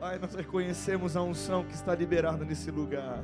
Pai, 0.00 0.18
nós 0.18 0.34
reconhecemos 0.34 1.14
a 1.14 1.20
unção 1.20 1.62
que 1.62 1.74
está 1.74 1.94
liberada 1.94 2.42
nesse 2.42 2.70
lugar. 2.70 3.22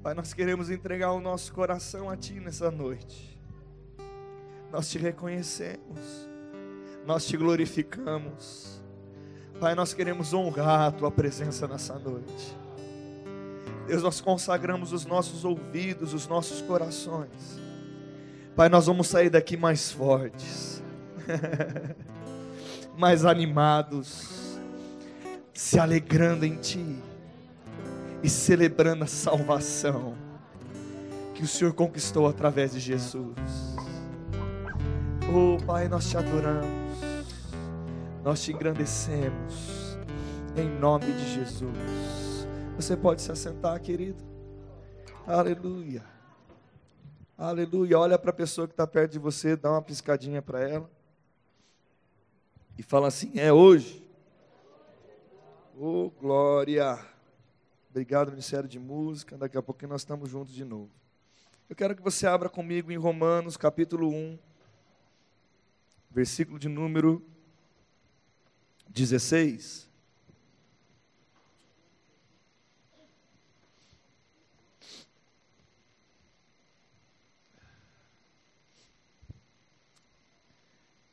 Pai, 0.00 0.14
nós 0.14 0.32
queremos 0.32 0.70
entregar 0.70 1.10
o 1.10 1.20
nosso 1.20 1.52
coração 1.52 2.08
a 2.08 2.16
Ti 2.16 2.34
nessa 2.34 2.70
noite. 2.70 3.36
Nós 4.70 4.88
te 4.88 4.96
reconhecemos, 4.96 6.28
nós 7.04 7.26
te 7.26 7.36
glorificamos. 7.36 8.80
Pai, 9.58 9.74
nós 9.74 9.92
queremos 9.92 10.32
honrar 10.32 10.82
a 10.82 10.92
Tua 10.92 11.10
presença 11.10 11.66
nessa 11.66 11.98
noite. 11.98 12.56
Deus, 13.88 14.04
nós 14.04 14.20
consagramos 14.20 14.92
os 14.92 15.04
nossos 15.04 15.44
ouvidos, 15.44 16.14
os 16.14 16.28
nossos 16.28 16.62
corações. 16.62 17.60
Pai, 18.54 18.68
nós 18.68 18.86
vamos 18.86 19.08
sair 19.08 19.30
daqui 19.30 19.56
mais 19.56 19.90
fortes, 19.90 20.80
mais 22.96 23.24
animados, 23.24 24.43
se 25.54 25.78
alegrando 25.78 26.44
em 26.44 26.56
Ti 26.56 27.00
e 28.22 28.28
celebrando 28.28 29.04
a 29.04 29.06
salvação 29.06 30.16
que 31.34 31.44
o 31.44 31.48
Senhor 31.48 31.72
conquistou 31.72 32.26
através 32.26 32.72
de 32.72 32.80
Jesus. 32.80 33.76
Oh, 35.32 35.64
Pai, 35.64 35.88
nós 35.88 36.10
te 36.10 36.16
adoramos, 36.16 37.00
nós 38.22 38.42
te 38.42 38.52
engrandecemos, 38.52 39.96
em 40.56 40.68
nome 40.68 41.12
de 41.12 41.34
Jesus. 41.34 42.46
Você 42.76 42.96
pode 42.96 43.22
se 43.22 43.30
assentar, 43.30 43.80
querido. 43.80 44.22
Aleluia. 45.26 46.04
Aleluia. 47.38 47.98
Olha 47.98 48.18
para 48.18 48.30
a 48.30 48.34
pessoa 48.34 48.66
que 48.66 48.72
está 48.72 48.86
perto 48.86 49.12
de 49.12 49.18
você, 49.18 49.56
dá 49.56 49.70
uma 49.70 49.82
piscadinha 49.82 50.42
para 50.42 50.60
ela. 50.60 50.90
E 52.76 52.82
fala 52.82 53.08
assim: 53.08 53.32
é 53.36 53.52
hoje. 53.52 54.03
Oh, 55.76 56.08
glória. 56.20 57.04
Obrigado, 57.90 58.30
Ministério 58.30 58.68
de 58.68 58.78
Música. 58.78 59.36
Daqui 59.36 59.58
a 59.58 59.62
pouquinho 59.62 59.88
nós 59.88 60.02
estamos 60.02 60.30
juntos 60.30 60.54
de 60.54 60.64
novo. 60.64 60.88
Eu 61.68 61.74
quero 61.74 61.96
que 61.96 62.02
você 62.02 62.28
abra 62.28 62.48
comigo 62.48 62.92
em 62.92 62.96
Romanos, 62.96 63.56
capítulo 63.56 64.08
1, 64.08 64.38
versículo 66.12 66.60
de 66.60 66.68
número 66.68 67.26
16. 68.88 69.90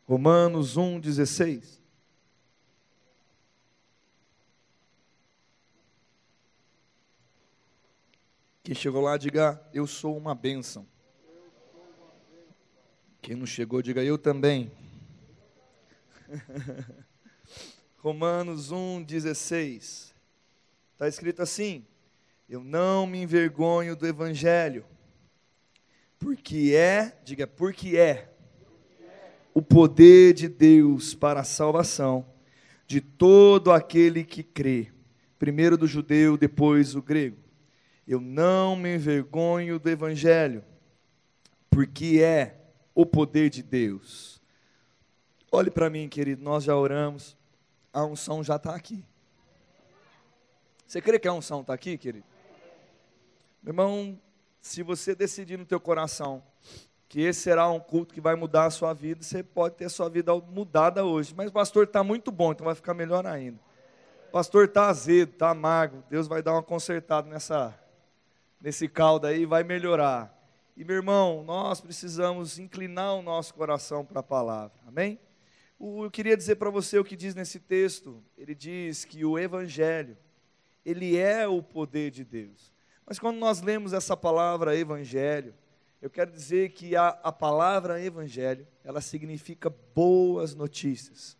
Romanos 0.05 0.77
1,16. 0.77 1.80
Quem 8.63 8.75
chegou 8.75 9.01
lá, 9.01 9.17
diga: 9.17 9.59
Eu 9.73 9.87
sou 9.87 10.15
uma 10.15 10.35
bênção. 10.35 10.85
Quem 13.19 13.35
não 13.35 13.45
chegou, 13.45 13.81
diga: 13.81 14.03
Eu 14.03 14.19
também. 14.19 14.71
Romanos 17.97 18.71
1,16. 18.71 20.13
Está 20.93 21.07
escrito 21.07 21.41
assim: 21.41 21.83
Eu 22.47 22.63
não 22.63 23.07
me 23.07 23.19
envergonho 23.23 23.95
do 23.95 24.05
Evangelho, 24.05 24.85
porque 26.19 26.73
é, 26.75 27.19
diga, 27.23 27.47
porque 27.47 27.97
é 27.97 28.31
o 29.55 29.61
poder 29.61 30.33
de 30.33 30.47
Deus 30.47 31.15
para 31.15 31.39
a 31.39 31.43
salvação 31.43 32.25
de 32.85 33.01
todo 33.01 33.71
aquele 33.71 34.23
que 34.23 34.43
crê, 34.43 34.91
primeiro 35.39 35.77
do 35.77 35.87
judeu, 35.87 36.37
depois 36.37 36.95
o 36.95 37.01
grego. 37.01 37.50
Eu 38.07 38.19
não 38.19 38.75
me 38.75 38.95
envergonho 38.95 39.79
do 39.79 39.89
evangelho, 39.89 40.63
porque 41.69 42.21
é 42.23 42.57
o 42.93 43.05
poder 43.05 43.49
de 43.49 43.63
Deus. 43.63 44.41
Olhe 45.51 45.69
para 45.69 45.89
mim, 45.89 46.07
querido, 46.07 46.43
nós 46.43 46.63
já 46.63 46.75
oramos, 46.75 47.37
a 47.93 48.03
unção 48.05 48.43
já 48.43 48.55
está 48.55 48.75
aqui. 48.75 49.03
Você 50.87 51.01
crê 51.01 51.19
que 51.19 51.27
a 51.27 51.33
unção 51.33 51.61
está 51.61 51.73
aqui, 51.73 51.97
querido? 51.97 52.25
Meu 53.63 53.71
irmão, 53.71 54.19
se 54.61 54.83
você 54.83 55.15
decidir 55.15 55.57
no 55.57 55.65
teu 55.65 55.79
coração 55.79 56.43
que 57.07 57.21
esse 57.21 57.41
será 57.41 57.69
um 57.69 57.79
culto 57.79 58.13
que 58.13 58.21
vai 58.21 58.35
mudar 58.35 58.65
a 58.65 58.69
sua 58.69 58.93
vida, 58.93 59.21
você 59.21 59.43
pode 59.43 59.75
ter 59.75 59.85
a 59.85 59.89
sua 59.89 60.09
vida 60.09 60.33
mudada 60.33 61.03
hoje. 61.03 61.33
Mas 61.35 61.49
o 61.49 61.53
pastor 61.53 61.83
está 61.83 62.03
muito 62.03 62.31
bom, 62.31 62.53
então 62.53 62.65
vai 62.65 62.75
ficar 62.75 62.93
melhor 62.93 63.25
ainda. 63.27 63.59
O 64.29 64.31
pastor 64.31 64.65
está 64.65 64.87
azedo, 64.87 65.33
está 65.33 65.49
amargo. 65.49 66.03
Deus 66.09 66.27
vai 66.27 66.41
dar 66.41 66.53
uma 66.53 66.63
consertada 66.63 67.29
nessa, 67.29 67.77
nesse 68.61 68.87
caldo 68.87 69.27
aí 69.27 69.45
vai 69.45 69.63
melhorar. 69.63 70.37
E 70.77 70.85
meu 70.85 70.95
irmão, 70.95 71.43
nós 71.43 71.81
precisamos 71.81 72.59
inclinar 72.59 73.15
o 73.15 73.21
nosso 73.21 73.53
coração 73.53 74.05
para 74.05 74.19
a 74.19 74.23
palavra. 74.23 74.77
Amém? 74.87 75.19
Eu 75.79 76.11
queria 76.11 76.37
dizer 76.37 76.55
para 76.55 76.69
você 76.69 76.99
o 76.99 77.03
que 77.03 77.15
diz 77.15 77.33
nesse 77.33 77.59
texto. 77.59 78.23
Ele 78.37 78.53
diz 78.53 79.03
que 79.03 79.25
o 79.25 79.37
evangelho, 79.37 80.17
ele 80.85 81.17
é 81.17 81.47
o 81.47 81.61
poder 81.61 82.11
de 82.11 82.23
Deus. 82.23 82.71
Mas 83.05 83.19
quando 83.19 83.37
nós 83.37 83.61
lemos 83.61 83.91
essa 83.91 84.15
palavra 84.15 84.77
evangelho, 84.77 85.53
eu 86.01 86.09
quero 86.09 86.31
dizer 86.31 86.69
que 86.69 86.95
a, 86.95 87.09
a 87.09 87.31
palavra 87.31 88.01
evangelho, 88.01 88.67
ela 88.83 89.01
significa 89.01 89.69
boas 89.93 90.55
notícias. 90.55 91.37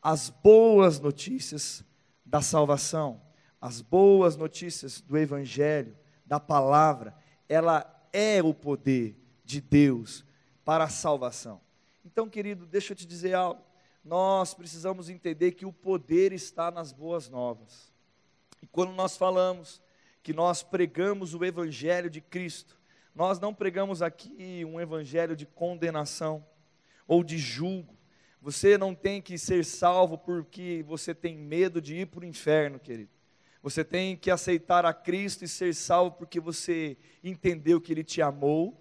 As 0.00 0.30
boas 0.30 1.00
notícias 1.00 1.84
da 2.24 2.40
salvação, 2.40 3.20
as 3.60 3.80
boas 3.80 4.36
notícias 4.36 5.00
do 5.00 5.16
evangelho, 5.16 5.96
da 6.32 6.40
palavra, 6.40 7.14
ela 7.46 7.84
é 8.10 8.42
o 8.42 8.54
poder 8.54 9.14
de 9.44 9.60
Deus 9.60 10.24
para 10.64 10.84
a 10.84 10.88
salvação. 10.88 11.60
Então, 12.06 12.26
querido, 12.26 12.64
deixa 12.64 12.94
eu 12.94 12.96
te 12.96 13.04
dizer 13.04 13.34
algo. 13.34 13.60
Nós 14.02 14.54
precisamos 14.54 15.10
entender 15.10 15.52
que 15.52 15.66
o 15.66 15.72
poder 15.74 16.32
está 16.32 16.70
nas 16.70 16.90
boas 16.90 17.28
novas. 17.28 17.92
E 18.62 18.66
quando 18.66 18.92
nós 18.92 19.14
falamos 19.14 19.82
que 20.22 20.32
nós 20.32 20.62
pregamos 20.62 21.34
o 21.34 21.44
evangelho 21.44 22.08
de 22.08 22.22
Cristo, 22.22 22.80
nós 23.14 23.38
não 23.38 23.52
pregamos 23.52 24.00
aqui 24.00 24.64
um 24.64 24.80
evangelho 24.80 25.36
de 25.36 25.44
condenação 25.44 26.42
ou 27.06 27.22
de 27.22 27.36
julgo. 27.36 27.94
Você 28.40 28.78
não 28.78 28.94
tem 28.94 29.20
que 29.20 29.36
ser 29.36 29.66
salvo 29.66 30.16
porque 30.16 30.82
você 30.88 31.14
tem 31.14 31.36
medo 31.36 31.78
de 31.78 31.94
ir 31.94 32.06
para 32.06 32.20
o 32.20 32.24
inferno, 32.24 32.80
querido. 32.80 33.10
Você 33.62 33.84
tem 33.84 34.16
que 34.16 34.30
aceitar 34.30 34.84
a 34.84 34.92
Cristo 34.92 35.44
e 35.44 35.48
ser 35.48 35.72
salvo 35.74 36.16
porque 36.16 36.40
você 36.40 36.96
entendeu 37.22 37.80
que 37.80 37.92
Ele 37.92 38.02
te 38.02 38.20
amou, 38.20 38.76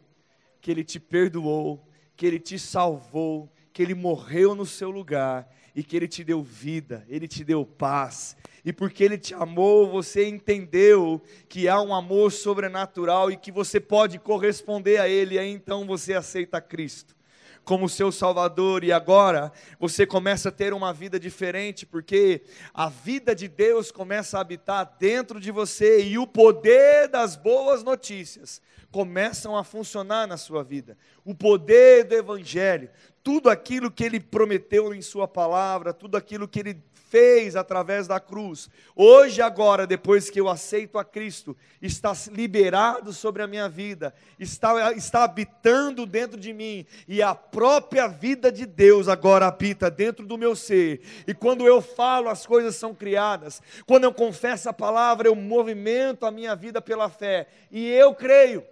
que 0.59 0.71
Ele 0.71 0.83
te 0.83 0.99
perdoou, 0.99 1.87
que 2.17 2.25
Ele 2.25 2.39
te 2.39 2.57
salvou, 2.57 3.51
que 3.71 3.83
Ele 3.83 3.93
morreu 3.93 4.55
no 4.55 4.65
seu 4.65 4.89
lugar 4.89 5.47
e 5.75 5.83
que 5.83 5.95
Ele 5.95 6.07
te 6.07 6.23
deu 6.23 6.41
vida, 6.41 7.05
Ele 7.07 7.27
te 7.27 7.43
deu 7.43 7.63
paz, 7.63 8.35
e 8.65 8.73
porque 8.73 9.03
Ele 9.03 9.17
te 9.17 9.33
amou, 9.35 9.89
você 9.89 10.27
entendeu 10.27 11.21
que 11.47 11.69
há 11.69 11.79
um 11.79 11.93
amor 11.93 12.31
sobrenatural 12.31 13.31
e 13.31 13.37
que 13.37 13.51
você 13.51 13.79
pode 13.79 14.17
corresponder 14.17 14.99
a 14.99 15.07
Ele, 15.07 15.37
aí 15.37 15.49
então 15.49 15.85
você 15.85 16.13
aceita 16.13 16.59
Cristo 16.59 17.15
como 17.63 17.87
seu 17.87 18.11
Salvador, 18.11 18.83
e 18.83 18.91
agora 18.91 19.51
você 19.79 20.05
começa 20.05 20.49
a 20.49 20.51
ter 20.51 20.73
uma 20.73 20.91
vida 20.91 21.19
diferente, 21.19 21.85
porque 21.85 22.41
a 22.73 22.89
vida 22.89 23.35
de 23.35 23.47
Deus 23.47 23.91
começa 23.91 24.37
a 24.37 24.41
habitar 24.41 24.97
dentro 24.99 25.39
de 25.39 25.51
você, 25.51 26.03
e 26.03 26.17
o 26.17 26.25
poder 26.25 27.07
das 27.07 27.35
boas 27.35 27.83
notícias 27.83 28.61
começam 28.91 29.55
a 29.55 29.63
funcionar 29.63 30.27
na 30.27 30.37
sua 30.37 30.63
vida. 30.63 30.97
O 31.23 31.33
poder 31.33 32.03
do 32.03 32.13
Evangelho, 32.13 32.89
tudo 33.23 33.49
aquilo 33.49 33.89
que 33.89 34.03
Ele 34.03 34.19
prometeu 34.19 34.93
em 34.93 35.01
Sua 35.01 35.27
palavra, 35.27 35.93
tudo 35.93 36.17
aquilo 36.17 36.47
que 36.47 36.59
Ele 36.59 36.83
fez 37.11 37.57
através 37.57 38.07
da 38.07 38.21
cruz, 38.21 38.69
hoje, 38.95 39.41
agora, 39.41 39.85
depois 39.85 40.29
que 40.29 40.39
eu 40.39 40.47
aceito 40.47 40.97
a 40.97 41.03
Cristo, 41.03 41.57
está 41.81 42.13
liberado 42.31 43.11
sobre 43.11 43.43
a 43.43 43.47
minha 43.47 43.67
vida, 43.67 44.13
está, 44.39 44.93
está 44.93 45.25
habitando 45.25 46.05
dentro 46.05 46.39
de 46.39 46.53
mim, 46.53 46.85
e 47.09 47.21
a 47.21 47.35
própria 47.35 48.07
vida 48.07 48.49
de 48.49 48.65
Deus 48.65 49.09
agora 49.09 49.47
habita 49.47 49.91
dentro 49.91 50.25
do 50.25 50.37
meu 50.37 50.55
ser. 50.55 51.01
E 51.27 51.33
quando 51.33 51.67
eu 51.67 51.81
falo, 51.81 52.29
as 52.29 52.45
coisas 52.45 52.77
são 52.77 52.95
criadas, 52.95 53.61
quando 53.85 54.05
eu 54.05 54.13
confesso 54.13 54.69
a 54.69 54.73
palavra, 54.73 55.27
eu 55.27 55.35
movimento 55.35 56.25
a 56.25 56.31
minha 56.31 56.55
vida 56.55 56.81
pela 56.81 57.09
fé, 57.09 57.45
e 57.69 57.89
eu 57.89 58.15
creio, 58.15 58.63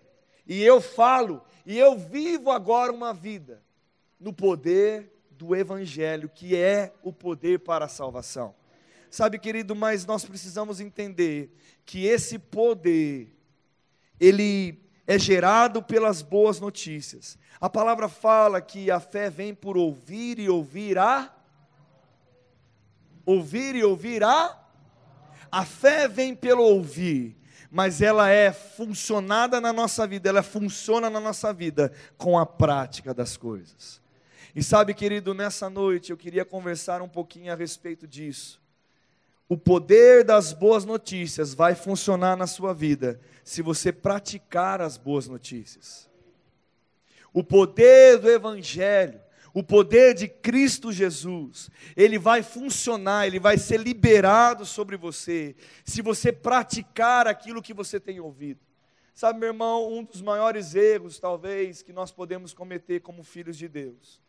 e 0.50 0.64
eu 0.64 0.82
falo, 0.82 1.44
e 1.64 1.78
eu 1.78 1.96
vivo 1.96 2.50
agora 2.50 2.92
uma 2.92 3.14
vida 3.14 3.62
no 4.20 4.34
poder 4.34 5.14
do 5.30 5.56
Evangelho, 5.56 6.28
que 6.28 6.56
é 6.56 6.92
o 7.04 7.14
poder 7.14 7.60
para 7.60 7.86
a 7.86 7.88
salvação. 7.88 8.56
Sabe, 9.12 9.38
querido, 9.38 9.76
mas 9.76 10.06
nós 10.08 10.26
precisamos 10.26 10.82
entender 10.82 11.56
que 11.86 12.06
esse 12.06 12.40
poder, 12.40 13.32
ele 14.20 14.78
é 15.06 15.20
gerado 15.20 15.82
pelas 15.82 16.24
boas 16.24 16.60
notícias. 16.60 17.38
A 17.62 17.70
palavra 17.70 18.10
fala 18.10 18.60
que 18.60 18.90
a 18.90 19.00
fé 19.00 19.30
vem 19.30 19.54
por 19.54 19.78
ouvir 19.78 20.40
e 20.40 20.50
ouvir 20.50 20.98
a 20.98 21.36
Ouvir 23.26 23.76
e 23.76 23.84
ouvir 23.84 24.24
a 24.24 24.60
a 25.52 25.66
fé 25.66 26.08
vem 26.08 26.36
pelo 26.36 26.64
ouvir, 26.64 27.36
mas 27.72 28.02
ela 28.02 28.30
é 28.30 28.52
funcionada 28.52 29.62
na 29.62 29.72
nossa 29.72 30.08
vida, 30.08 30.30
ela 30.30 30.42
funciona 30.42 31.10
na 31.10 31.20
nossa 31.20 31.54
vida 31.54 31.92
com 32.18 32.38
a 32.38 32.46
prática 32.46 33.14
das 33.14 33.38
coisas. 33.38 34.02
E 34.56 34.64
sabe, 34.64 34.94
querido, 34.94 35.34
nessa 35.34 35.70
noite 35.70 36.12
eu 36.12 36.18
queria 36.18 36.44
conversar 36.44 37.02
um 37.02 37.10
pouquinho 37.10 37.54
a 37.54 37.56
respeito 37.56 38.08
disso. 38.08 38.60
O 39.48 39.58
poder 39.58 40.24
das 40.24 40.54
boas 40.54 40.86
notícias 40.86 41.54
vai 41.54 41.76
funcionar 41.76 42.36
na 42.36 42.48
sua 42.48 42.74
vida 42.74 43.20
se 43.44 43.62
você 43.62 43.92
praticar 43.92 44.82
as 44.82 44.98
boas 44.98 45.28
notícias. 45.28 46.10
O 47.34 47.44
poder 47.44 48.18
do 48.18 48.30
Evangelho 48.30 49.20
o 49.60 49.64
poder 49.64 50.14
de 50.14 50.26
Cristo 50.30 50.90
Jesus, 50.90 51.70
ele 51.94 52.18
vai 52.18 52.42
funcionar, 52.42 53.28
ele 53.28 53.42
vai 53.42 53.58
ser 53.58 53.78
liberado 53.78 54.66
sobre 54.66 54.96
você, 54.96 55.54
se 55.84 56.02
você 56.02 56.32
praticar 56.32 57.28
aquilo 57.28 57.62
que 57.62 57.74
você 57.74 58.00
tem 58.00 58.22
ouvido. 58.22 58.62
Sabe, 59.14 59.38
meu 59.38 59.50
irmão, 59.50 59.92
um 59.92 60.02
dos 60.02 60.22
maiores 60.22 60.76
erros, 60.76 61.20
talvez, 61.20 61.82
que 61.82 61.92
nós 61.92 62.10
podemos 62.10 62.54
cometer 62.54 63.02
como 63.02 63.22
filhos 63.22 63.58
de 63.58 63.68
Deus, 63.68 64.22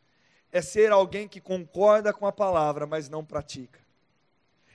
é 0.51 0.61
ser 0.61 0.91
alguém 0.91 1.29
que 1.29 1.41
concorda 1.41 2.13
com 2.13 2.27
a 2.27 2.33
palavra, 2.33 2.85
mas 2.85 3.09
não 3.09 3.25
pratica. 3.25 3.79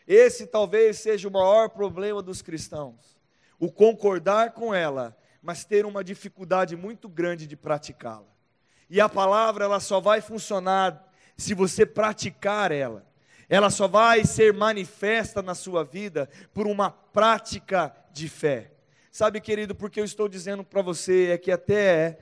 Esse 0.07 0.47
talvez 0.47 0.99
seja 0.99 1.27
o 1.27 1.31
maior 1.31 1.67
problema 1.67 2.21
dos 2.21 2.41
cristãos, 2.41 3.19
o 3.59 3.69
concordar 3.69 4.53
com 4.53 4.73
ela, 4.73 5.17
mas 5.41 5.65
ter 5.65 5.85
uma 5.85 6.01
dificuldade 6.01 6.77
muito 6.77 7.09
grande 7.09 7.45
de 7.45 7.57
praticá-la. 7.57 8.34
E 8.89 9.01
a 9.01 9.09
palavra 9.09 9.65
ela 9.65 9.79
só 9.79 9.99
vai 9.99 10.21
funcionar 10.21 11.11
se 11.37 11.53
você 11.53 11.85
praticar 11.85 12.71
ela. 12.71 13.05
Ela 13.47 13.69
só 13.69 13.87
vai 13.87 14.25
ser 14.25 14.53
manifesta 14.53 15.41
na 15.41 15.53
sua 15.53 15.83
vida 15.83 16.29
por 16.53 16.67
uma 16.67 16.89
prática 16.89 17.95
de 18.11 18.27
fé. 18.27 18.71
Sabe, 19.11 19.39
querido, 19.39 19.73
porque 19.73 19.99
eu 19.99 20.05
estou 20.05 20.27
dizendo 20.27 20.63
para 20.63 20.81
você 20.81 21.31
é 21.31 21.37
que 21.37 21.51
até 21.51 22.19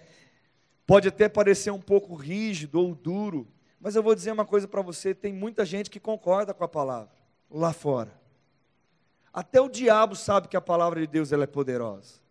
pode 0.85 1.07
até 1.07 1.29
parecer 1.29 1.71
um 1.71 1.81
pouco 1.81 2.13
rígido 2.13 2.79
ou 2.79 2.93
duro, 2.93 3.47
mas 3.79 3.95
eu 3.95 4.03
vou 4.03 4.13
dizer 4.13 4.31
uma 4.31 4.45
coisa 4.45 4.67
para 4.67 4.81
você, 4.81 5.13
tem 5.13 5.33
muita 5.33 5.65
gente 5.65 5.89
que 5.89 5.99
concorda 5.99 6.53
com 6.53 6.63
a 6.63 6.67
palavra 6.67 7.11
lá 7.49 7.71
fora. 7.73 8.11
Até 9.33 9.59
o 9.59 9.69
diabo 9.69 10.15
sabe 10.15 10.47
que 10.47 10.57
a 10.57 10.61
palavra 10.61 10.99
de 11.01 11.07
Deus 11.07 11.31
ela 11.31 11.43
é 11.43 11.47
poderosa. 11.47 12.21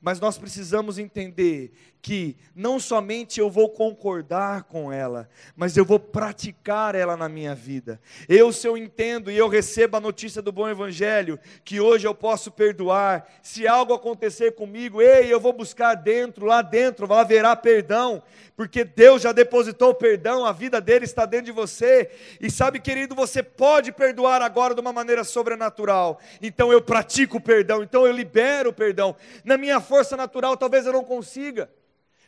Mas 0.00 0.20
nós 0.20 0.38
precisamos 0.38 0.98
entender 0.98 1.72
que 2.06 2.36
não 2.54 2.78
somente 2.78 3.40
eu 3.40 3.50
vou 3.50 3.68
concordar 3.68 4.62
com 4.62 4.92
ela, 4.92 5.28
mas 5.56 5.76
eu 5.76 5.84
vou 5.84 5.98
praticar 5.98 6.94
ela 6.94 7.16
na 7.16 7.28
minha 7.28 7.52
vida. 7.52 8.00
Eu, 8.28 8.52
se 8.52 8.64
eu 8.64 8.76
entendo 8.76 9.28
e 9.28 9.36
eu 9.36 9.48
recebo 9.48 9.96
a 9.96 10.00
notícia 10.00 10.40
do 10.40 10.52
bom 10.52 10.68
evangelho, 10.68 11.36
que 11.64 11.80
hoje 11.80 12.06
eu 12.06 12.14
posso 12.14 12.52
perdoar, 12.52 13.28
se 13.42 13.66
algo 13.66 13.92
acontecer 13.92 14.52
comigo, 14.52 15.02
ei, 15.02 15.34
eu 15.34 15.40
vou 15.40 15.52
buscar 15.52 15.96
dentro, 15.96 16.46
lá 16.46 16.62
dentro 16.62 17.12
haverá 17.12 17.56
perdão, 17.56 18.22
porque 18.54 18.84
Deus 18.84 19.22
já 19.22 19.32
depositou 19.32 19.90
o 19.90 19.94
perdão, 19.94 20.46
a 20.46 20.52
vida 20.52 20.80
dele 20.80 21.06
está 21.06 21.26
dentro 21.26 21.46
de 21.46 21.52
você. 21.52 22.08
E 22.40 22.48
sabe, 22.48 22.78
querido, 22.78 23.16
você 23.16 23.42
pode 23.42 23.90
perdoar 23.90 24.42
agora 24.42 24.76
de 24.76 24.80
uma 24.80 24.92
maneira 24.92 25.24
sobrenatural. 25.24 26.20
Então 26.40 26.70
eu 26.70 26.80
pratico 26.80 27.38
o 27.38 27.40
perdão, 27.40 27.82
então 27.82 28.06
eu 28.06 28.12
libero 28.12 28.70
o 28.70 28.72
perdão. 28.72 29.16
Na 29.44 29.58
minha 29.58 29.80
força 29.80 30.16
natural, 30.16 30.56
talvez 30.56 30.86
eu 30.86 30.92
não 30.92 31.02
consiga 31.02 31.68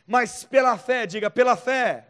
mas 0.09 0.43
pela 0.43 0.75
fé, 0.75 1.05
diga 1.05 1.29
pela 1.29 1.55
fé. 1.55 2.07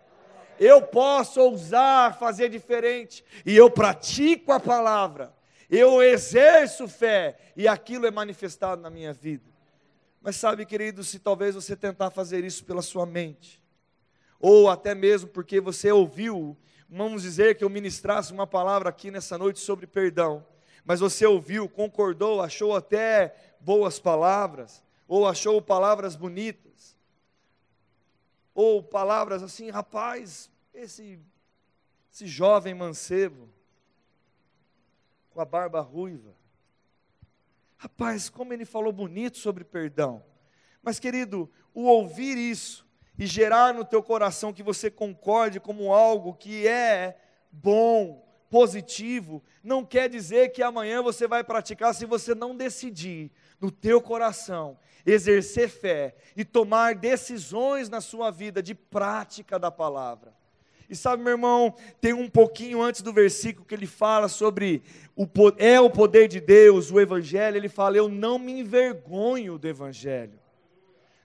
Eu 0.57 0.81
posso 0.81 1.41
ousar 1.41 2.17
fazer 2.17 2.47
diferente, 2.47 3.25
e 3.45 3.55
eu 3.57 3.69
pratico 3.69 4.53
a 4.53 4.59
palavra, 4.59 5.33
eu 5.69 6.01
exerço 6.01 6.87
fé, 6.87 7.37
e 7.57 7.67
aquilo 7.67 8.05
é 8.05 8.11
manifestado 8.11 8.81
na 8.81 8.89
minha 8.89 9.11
vida. 9.11 9.43
Mas 10.21 10.37
sabe, 10.37 10.65
querido, 10.65 11.03
se 11.03 11.19
talvez 11.19 11.55
você 11.55 11.75
tentar 11.75 12.09
fazer 12.09 12.45
isso 12.45 12.63
pela 12.63 12.81
sua 12.81 13.05
mente, 13.05 13.61
ou 14.39 14.69
até 14.69 14.95
mesmo 14.95 15.29
porque 15.29 15.59
você 15.59 15.91
ouviu, 15.91 16.57
vamos 16.89 17.23
dizer 17.23 17.57
que 17.57 17.65
eu 17.65 17.69
ministrasse 17.69 18.31
uma 18.31 18.47
palavra 18.47 18.87
aqui 18.87 19.11
nessa 19.11 19.37
noite 19.37 19.59
sobre 19.59 19.85
perdão, 19.85 20.45
mas 20.85 21.01
você 21.01 21.25
ouviu, 21.25 21.67
concordou, 21.67 22.41
achou 22.41 22.73
até 22.73 23.35
boas 23.59 23.99
palavras, 23.99 24.81
ou 25.05 25.27
achou 25.27 25.61
palavras 25.61 26.15
bonitas, 26.15 26.68
ou 28.59 28.83
palavras 28.83 29.41
assim, 29.41 29.69
rapaz, 29.69 30.51
esse, 30.73 31.17
esse 32.11 32.27
jovem 32.27 32.73
mancebo, 32.73 33.47
com 35.29 35.39
a 35.39 35.45
barba 35.45 35.79
ruiva, 35.79 36.35
rapaz, 37.77 38.27
como 38.27 38.51
ele 38.51 38.65
falou 38.65 38.91
bonito 38.91 39.37
sobre 39.37 39.63
perdão. 39.63 40.21
Mas, 40.83 40.99
querido, 40.99 41.49
o 41.73 41.83
ouvir 41.83 42.37
isso 42.37 42.85
e 43.17 43.25
gerar 43.25 43.73
no 43.73 43.85
teu 43.85 44.03
coração 44.03 44.51
que 44.51 44.61
você 44.61 44.91
concorde 44.91 45.61
como 45.61 45.93
algo 45.93 46.33
que 46.33 46.67
é 46.67 47.17
bom, 47.49 48.28
positivo, 48.49 49.43
não 49.63 49.85
quer 49.85 50.09
dizer 50.09 50.49
que 50.49 50.63
amanhã 50.63 51.01
você 51.01 51.27
vai 51.27 51.43
praticar 51.43 51.93
se 51.93 52.05
você 52.05 52.33
não 52.33 52.55
decidir 52.55 53.31
no 53.59 53.69
teu 53.69 54.01
coração 54.01 54.77
exercer 55.05 55.69
fé 55.69 56.15
e 56.35 56.43
tomar 56.43 56.95
decisões 56.95 57.89
na 57.89 58.01
sua 58.01 58.31
vida 58.31 58.61
de 58.61 58.75
prática 58.75 59.57
da 59.57 59.71
palavra. 59.71 60.33
E 60.89 60.95
sabe, 60.95 61.21
meu 61.21 61.33
irmão, 61.33 61.75
tem 62.01 62.13
um 62.13 62.27
pouquinho 62.27 62.81
antes 62.81 63.01
do 63.01 63.13
versículo 63.13 63.65
que 63.65 63.75
ele 63.75 63.85
fala 63.85 64.27
sobre 64.27 64.81
o, 65.15 65.27
é 65.57 65.79
o 65.79 65.89
poder 65.89 66.27
de 66.27 66.39
Deus, 66.39 66.91
o 66.91 66.99
Evangelho. 66.99 67.57
Ele 67.57 67.69
fala: 67.69 67.95
Eu 67.95 68.09
não 68.09 68.39
me 68.39 68.59
envergonho 68.59 69.59
do 69.59 69.67
Evangelho. 69.67 70.39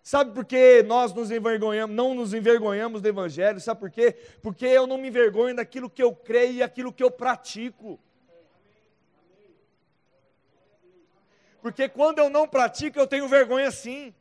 Sabe 0.04 0.32
por 0.32 0.44
que 0.44 0.82
nós 0.82 1.14
nos 1.14 1.30
envergonhamos, 1.30 1.96
não 1.96 2.12
nos 2.14 2.34
envergonhamos 2.34 3.00
do 3.00 3.08
Evangelho? 3.08 3.58
Sabe 3.58 3.80
por 3.80 3.90
quê? 3.90 4.14
Porque 4.42 4.66
eu 4.66 4.86
não 4.86 4.98
me 4.98 5.08
envergonho 5.08 5.56
daquilo 5.56 5.88
que 5.88 6.02
eu 6.02 6.14
creio 6.14 6.52
e 6.52 6.62
aquilo 6.62 6.92
que 6.92 7.02
eu 7.02 7.10
pratico. 7.10 7.98
Porque 11.62 11.88
quando 11.88 12.18
eu 12.18 12.28
não 12.28 12.46
pratico, 12.46 12.98
eu 12.98 13.06
tenho 13.06 13.26
vergonha 13.26 13.70
sim. 13.70 14.14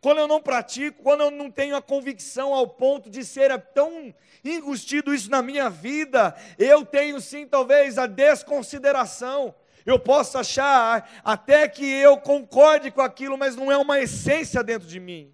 Quando 0.00 0.16
eu 0.16 0.26
não 0.26 0.40
pratico, 0.40 1.02
quando 1.02 1.24
eu 1.24 1.30
não 1.30 1.50
tenho 1.50 1.76
a 1.76 1.82
convicção 1.82 2.54
ao 2.54 2.66
ponto 2.66 3.10
de 3.10 3.22
ser 3.22 3.54
tão 3.74 4.14
engustido 4.42 5.12
isso 5.12 5.30
na 5.30 5.42
minha 5.42 5.68
vida, 5.68 6.34
eu 6.58 6.86
tenho 6.86 7.20
sim 7.20 7.46
talvez 7.46 7.98
a 7.98 8.06
desconsideração. 8.06 9.54
Eu 9.86 10.00
posso 10.00 10.36
achar 10.36 11.08
até 11.24 11.68
que 11.68 11.86
eu 11.86 12.18
concorde 12.18 12.90
com 12.90 13.00
aquilo, 13.00 13.38
mas 13.38 13.54
não 13.54 13.70
é 13.70 13.78
uma 13.78 14.00
essência 14.00 14.62
dentro 14.64 14.88
de 14.88 14.98
mim. 14.98 15.32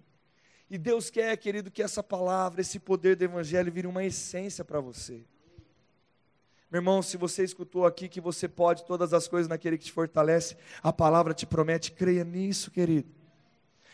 E 0.69 0.77
Deus 0.77 1.09
quer, 1.09 1.35
querido, 1.37 1.71
que 1.71 1.81
essa 1.81 2.03
palavra, 2.03 2.61
esse 2.61 2.79
poder 2.79 3.15
do 3.15 3.23
Evangelho 3.23 3.71
vire 3.71 3.87
uma 3.87 4.05
essência 4.05 4.63
para 4.63 4.79
você. 4.79 5.25
Meu 6.69 6.79
irmão, 6.79 7.01
se 7.01 7.17
você 7.17 7.43
escutou 7.43 7.85
aqui 7.85 8.07
que 8.07 8.21
você 8.21 8.47
pode 8.47 8.85
todas 8.85 9.13
as 9.13 9.27
coisas 9.27 9.47
naquele 9.47 9.77
que 9.77 9.85
te 9.85 9.91
fortalece, 9.91 10.55
a 10.81 10.93
palavra 10.93 11.33
te 11.33 11.45
promete, 11.45 11.91
creia 11.91 12.23
nisso, 12.23 12.71
querido. 12.71 13.09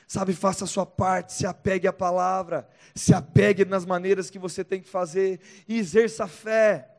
Sabe, 0.08 0.34
faça 0.34 0.64
a 0.64 0.68
sua 0.68 0.86
parte, 0.86 1.34
se 1.34 1.46
apegue 1.46 1.88
à 1.88 1.94
palavra, 1.94 2.68
se 2.96 3.14
apegue 3.14 3.64
nas 3.64 3.86
maneiras 3.86 4.30
que 4.30 4.40
você 4.40 4.64
tem 4.64 4.82
que 4.82 4.90
fazer 4.90 5.40
e 5.68 5.78
exerça 5.78 6.24
a 6.24 6.28
fé. 6.28 6.90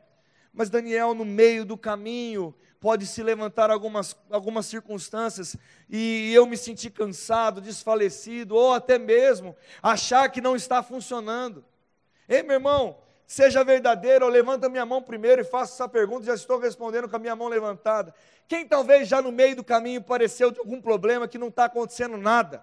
Mas 0.52 0.70
Daniel, 0.70 1.14
no 1.14 1.24
meio 1.24 1.64
do 1.64 1.76
caminho, 1.78 2.54
pode 2.80 3.06
se 3.06 3.22
levantar 3.22 3.70
algumas, 3.70 4.16
algumas 4.30 4.66
circunstâncias 4.66 5.56
e 5.88 6.32
eu 6.34 6.46
me 6.46 6.56
sentir 6.56 6.90
cansado, 6.90 7.60
desfalecido, 7.60 8.56
ou 8.56 8.72
até 8.72 8.98
mesmo 8.98 9.54
achar 9.82 10.28
que 10.30 10.40
não 10.40 10.56
está 10.56 10.82
funcionando. 10.82 11.64
Ei, 12.28 12.42
meu 12.42 12.54
irmão, 12.54 12.96
Seja 13.30 13.62
verdadeiro, 13.62 14.24
ou 14.24 14.30
levanta 14.30 14.68
minha 14.68 14.84
mão 14.84 15.00
primeiro 15.00 15.40
e 15.40 15.44
faça 15.44 15.74
essa 15.74 15.88
pergunta, 15.88 16.26
já 16.26 16.34
estou 16.34 16.58
respondendo 16.58 17.08
com 17.08 17.14
a 17.14 17.18
minha 17.20 17.36
mão 17.36 17.46
levantada. 17.46 18.12
Quem 18.48 18.66
talvez 18.66 19.06
já 19.06 19.22
no 19.22 19.30
meio 19.30 19.54
do 19.54 19.62
caminho 19.62 20.02
pareceu 20.02 20.50
de 20.50 20.58
algum 20.58 20.80
problema 20.80 21.28
que 21.28 21.38
não 21.38 21.46
está 21.46 21.66
acontecendo 21.66 22.16
nada? 22.16 22.60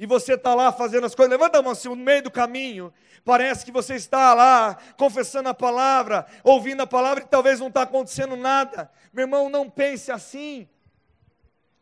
E 0.00 0.06
você 0.06 0.32
está 0.32 0.54
lá 0.54 0.72
fazendo 0.72 1.04
as 1.04 1.14
coisas, 1.14 1.30
levanta 1.30 1.58
a 1.58 1.62
mão 1.62 1.72
assim, 1.72 1.90
no 1.90 1.94
meio 1.94 2.22
do 2.22 2.30
caminho, 2.30 2.90
parece 3.22 3.66
que 3.66 3.70
você 3.70 3.96
está 3.96 4.32
lá 4.32 4.78
confessando 4.96 5.50
a 5.50 5.54
palavra, 5.54 6.26
ouvindo 6.42 6.80
a 6.80 6.86
palavra 6.86 7.22
e 7.22 7.26
talvez 7.26 7.60
não 7.60 7.68
está 7.68 7.82
acontecendo 7.82 8.34
nada. 8.34 8.90
Meu 9.12 9.24
irmão, 9.24 9.50
não 9.50 9.68
pense 9.68 10.10
assim. 10.10 10.66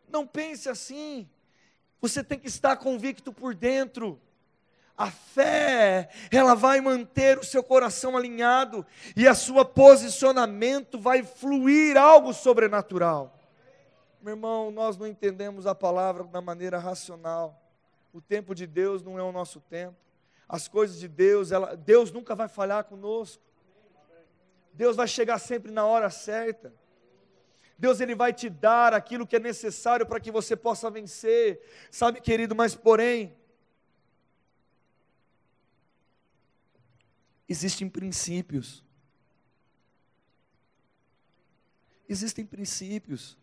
Não 0.08 0.26
pense 0.26 0.68
assim. 0.68 1.30
Você 2.00 2.24
tem 2.24 2.40
que 2.40 2.48
estar 2.48 2.76
convicto 2.76 3.32
por 3.32 3.54
dentro. 3.54 4.20
A 4.96 5.12
fé, 5.12 6.08
ela 6.32 6.56
vai 6.56 6.80
manter 6.80 7.38
o 7.38 7.44
seu 7.44 7.62
coração 7.62 8.16
alinhado 8.16 8.84
e 9.14 9.28
a 9.28 9.34
sua 9.34 9.64
posicionamento 9.64 10.98
vai 10.98 11.22
fluir 11.22 11.96
algo 11.96 12.32
sobrenatural. 12.34 13.38
Meu 14.20 14.34
irmão, 14.34 14.72
nós 14.72 14.96
não 14.96 15.06
entendemos 15.06 15.68
a 15.68 15.74
palavra 15.74 16.24
da 16.24 16.40
maneira 16.40 16.80
racional. 16.80 17.67
O 18.18 18.20
tempo 18.20 18.52
de 18.52 18.66
Deus 18.66 19.00
não 19.00 19.16
é 19.16 19.22
o 19.22 19.30
nosso 19.30 19.60
tempo. 19.60 19.96
As 20.48 20.66
coisas 20.66 20.98
de 20.98 21.06
Deus, 21.06 21.52
ela, 21.52 21.76
Deus 21.76 22.10
nunca 22.10 22.34
vai 22.34 22.48
falhar 22.48 22.82
conosco. 22.82 23.40
Deus 24.72 24.96
vai 24.96 25.06
chegar 25.06 25.38
sempre 25.38 25.70
na 25.70 25.86
hora 25.86 26.10
certa. 26.10 26.74
Deus 27.78 28.00
ele 28.00 28.16
vai 28.16 28.32
te 28.32 28.50
dar 28.50 28.92
aquilo 28.92 29.24
que 29.24 29.36
é 29.36 29.38
necessário 29.38 30.04
para 30.04 30.18
que 30.18 30.32
você 30.32 30.56
possa 30.56 30.90
vencer. 30.90 31.62
Sabe, 31.92 32.20
querido, 32.20 32.56
mas 32.56 32.74
porém 32.74 33.36
existem 37.48 37.88
princípios. 37.88 38.84
Existem 42.08 42.44
princípios. 42.44 43.38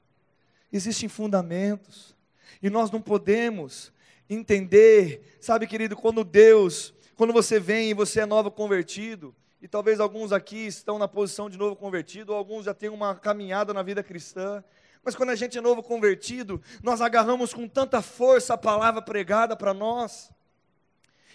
Existem 0.70 1.08
fundamentos. 1.08 2.13
E 2.62 2.70
nós 2.70 2.91
não 2.91 3.01
podemos 3.01 3.95
entender, 4.29 5.38
sabe, 5.39 5.67
querido, 5.67 5.96
quando 5.96 6.24
Deus, 6.24 6.94
quando 7.15 7.34
você 7.34 7.60
vem 7.60 7.89
e 7.89 7.94
você 7.94 8.22
é 8.22 8.25
novo 8.25 8.51
convertido, 8.51 9.36
e 9.62 9.67
talvez 9.67 10.00
alguns 10.00 10.32
aqui 10.32 10.67
estão 10.67 11.00
na 11.00 11.08
posição 11.08 11.50
de 11.50 11.58
novo 11.58 11.75
convertido, 11.75 12.32
ou 12.32 12.38
alguns 12.38 12.65
já 12.65 12.74
têm 12.74 12.89
uma 12.89 13.15
caminhada 13.15 13.74
na 13.74 13.82
vida 13.82 14.03
cristã. 14.03 14.63
Mas 15.03 15.15
quando 15.15 15.29
a 15.29 15.36
gente 15.36 15.58
é 15.58 15.62
novo 15.62 15.82
convertido, 15.82 16.62
nós 16.84 17.01
agarramos 17.01 17.53
com 17.53 17.67
tanta 17.67 18.01
força 18.01 18.53
a 18.53 18.58
palavra 18.58 19.01
pregada 19.01 19.55
para 19.55 19.74
nós. 19.74 20.32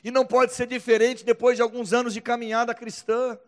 E 0.02 0.11
não 0.11 0.25
pode 0.25 0.54
ser 0.54 0.66
diferente 0.66 1.25
depois 1.25 1.56
de 1.56 1.62
alguns 1.62 1.92
anos 1.92 2.14
de 2.14 2.20
caminhada 2.20 2.75
cristã. 2.75 3.38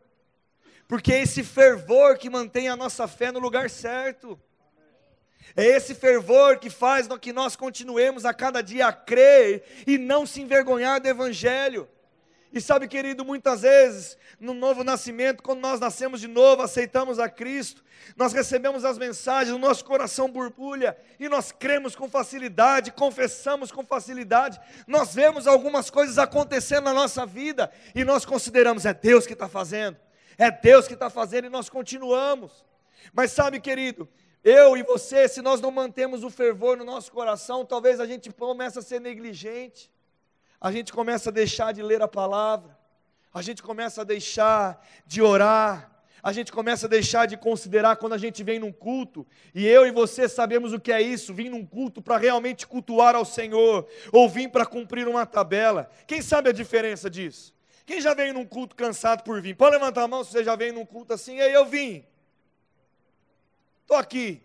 Porque 0.87 1.13
é 1.13 1.23
esse 1.23 1.43
fervor 1.43 2.19
que 2.19 2.29
mantém 2.29 2.69
a 2.69 2.77
nossa 2.77 3.09
fé 3.09 3.33
no 3.33 3.39
lugar 3.39 3.71
certo. 3.71 4.39
É 5.57 5.65
esse 5.65 5.95
fervor 5.95 6.59
que 6.59 6.71
faz 6.71 7.07
que 7.21 7.33
nós 7.33 7.57
continuemos 7.57 8.25
a 8.25 8.33
cada 8.33 8.63
dia 8.63 8.87
a 8.87 8.93
crer 8.93 9.63
e 9.87 9.99
não 9.99 10.25
se 10.25 10.41
envergonhar 10.41 11.01
do 11.01 11.09
Evangelho. 11.09 11.89
E 12.53 12.61
sabe, 12.61 12.87
querido, 12.87 13.25
muitas 13.25 13.63
vezes, 13.63 14.19
no 14.39 14.53
novo 14.53 14.85
nascimento, 14.85 15.43
quando 15.43 15.61
nós 15.61 15.81
nascemos 15.81 16.21
de 16.21 16.29
novo, 16.29 16.61
aceitamos 16.61 17.19
a 17.19 17.27
Cristo, 17.27 17.83
nós 18.15 18.35
recebemos 18.35 18.85
as 18.85 18.99
mensagens, 18.99 19.55
o 19.55 19.59
nosso 19.59 19.83
coração 19.87 20.31
borbulha 20.31 20.95
e 21.19 21.31
nós 21.31 21.51
cremos 21.51 21.97
com 21.97 22.11
facilidade, 22.11 22.93
confessamos 22.93 23.73
com 23.73 23.83
facilidade, 23.83 24.61
nós 24.87 25.15
vemos 25.15 25.47
algumas 25.47 25.89
coisas 25.89 26.19
acontecendo 26.19 26.85
na 26.85 26.93
nossa 26.93 27.25
vida 27.25 27.71
e 27.95 28.05
nós 28.05 28.27
consideramos, 28.27 28.85
é 28.85 28.93
Deus 28.93 29.27
que 29.27 29.33
está 29.33 29.49
fazendo, 29.49 29.97
é 30.37 30.51
Deus 30.51 30.87
que 30.87 30.95
está 30.95 31.09
fazendo 31.09 31.47
e 31.47 31.51
nós 31.51 31.71
continuamos. 31.71 32.67
Mas 33.15 33.33
sabe, 33.33 33.61
querido, 33.61 34.07
eu 34.45 34.77
e 34.77 34.83
você, 34.83 35.29
se 35.29 35.41
nós 35.41 35.61
não 35.61 35.71
mantemos 35.71 36.25
o 36.25 36.31
fervor 36.31 36.77
no 36.77 36.85
nosso 36.85 37.13
coração, 37.13 37.65
talvez 37.65 38.01
a 38.01 38.07
gente 38.07 38.31
comece 38.31 38.79
a 38.79 38.83
ser 38.83 39.01
negligente 39.01 39.91
a 40.63 40.71
gente 40.71 40.93
começa 40.93 41.31
a 41.31 41.33
deixar 41.33 41.73
de 41.73 41.83
ler 41.83 42.01
a 42.03 42.07
palavra, 42.07 42.79
a 43.35 43.43
gente 43.43 43.61
começa 43.61 44.03
a 44.03 44.05
deixar 44.05 44.81
de 45.05 45.21
orar, 45.21 45.91
a 46.23 46.33
gente 46.33 46.53
começa 46.53 46.87
a 46.87 46.89
deixar 46.89 47.27
de 47.27 47.37
considerar 47.37 47.97
quando 47.97 48.13
a 48.13 48.19
gente 48.19 48.45
vem 48.45 48.61
num 48.61 48.71
culto, 48.71 49.27
e 49.53 49.67
eu 49.67 49.85
e 49.85 49.91
você 49.91 50.29
sabemos 50.29 50.73
o 50.73 50.79
que 50.79 50.93
é 50.93 51.03
isso, 51.03 51.35
vir 51.35 51.51
num 51.51 51.67
culto 51.67 52.01
para 52.01 52.17
realmente 52.17 52.65
cultuar 52.65 53.17
ao 53.17 53.25
Senhor, 53.25 53.89
ou 54.13 54.29
vir 54.29 54.51
para 54.51 54.65
cumprir 54.65 55.09
uma 55.09 55.27
tabela. 55.27 55.91
Quem 56.07 56.23
sabe 56.23 56.51
a 56.51 56.53
diferença 56.53 57.11
disso? 57.11 57.53
Quem 57.85 58.01
já 58.01 58.15
veio 58.15 58.33
num 58.33 58.47
culto 58.47 58.77
cansado 58.77 59.25
por 59.25 59.43
vir? 59.43 59.57
Pode 59.57 59.75
levantar 59.75 60.05
a 60.05 60.09
mão 60.09 60.23
se 60.23 60.31
você 60.31 60.45
já 60.45 60.55
veio 60.55 60.75
num 60.75 60.87
culto 60.87 61.13
assim, 61.13 61.41
aí 61.41 61.53
eu 61.53 61.67
vim. 61.67 62.05
Estou 63.83 63.97
aqui. 63.97 64.43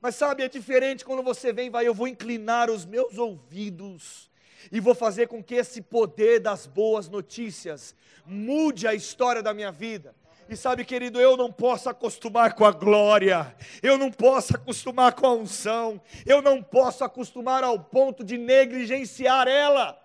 Mas 0.00 0.16
sabe, 0.16 0.42
é 0.42 0.48
diferente 0.48 1.04
quando 1.04 1.22
você 1.22 1.52
vem, 1.52 1.70
vai, 1.70 1.86
eu 1.86 1.94
vou 1.94 2.06
inclinar 2.06 2.70
os 2.70 2.84
meus 2.84 3.16
ouvidos 3.16 4.30
e 4.70 4.80
vou 4.80 4.94
fazer 4.94 5.28
com 5.28 5.42
que 5.42 5.54
esse 5.54 5.80
poder 5.80 6.40
das 6.40 6.66
boas 6.66 7.08
notícias 7.08 7.94
mude 8.26 8.86
a 8.86 8.94
história 8.94 9.42
da 9.42 9.54
minha 9.54 9.72
vida. 9.72 10.14
E 10.48 10.56
sabe, 10.56 10.84
querido, 10.84 11.18
eu 11.18 11.36
não 11.36 11.50
posso 11.50 11.88
acostumar 11.88 12.54
com 12.54 12.66
a 12.66 12.70
glória, 12.70 13.56
eu 13.82 13.96
não 13.96 14.10
posso 14.10 14.54
acostumar 14.54 15.14
com 15.14 15.26
a 15.26 15.32
unção, 15.32 16.00
eu 16.26 16.42
não 16.42 16.62
posso 16.62 17.02
acostumar 17.02 17.64
ao 17.64 17.78
ponto 17.78 18.22
de 18.22 18.36
negligenciar 18.36 19.48
ela. 19.48 19.98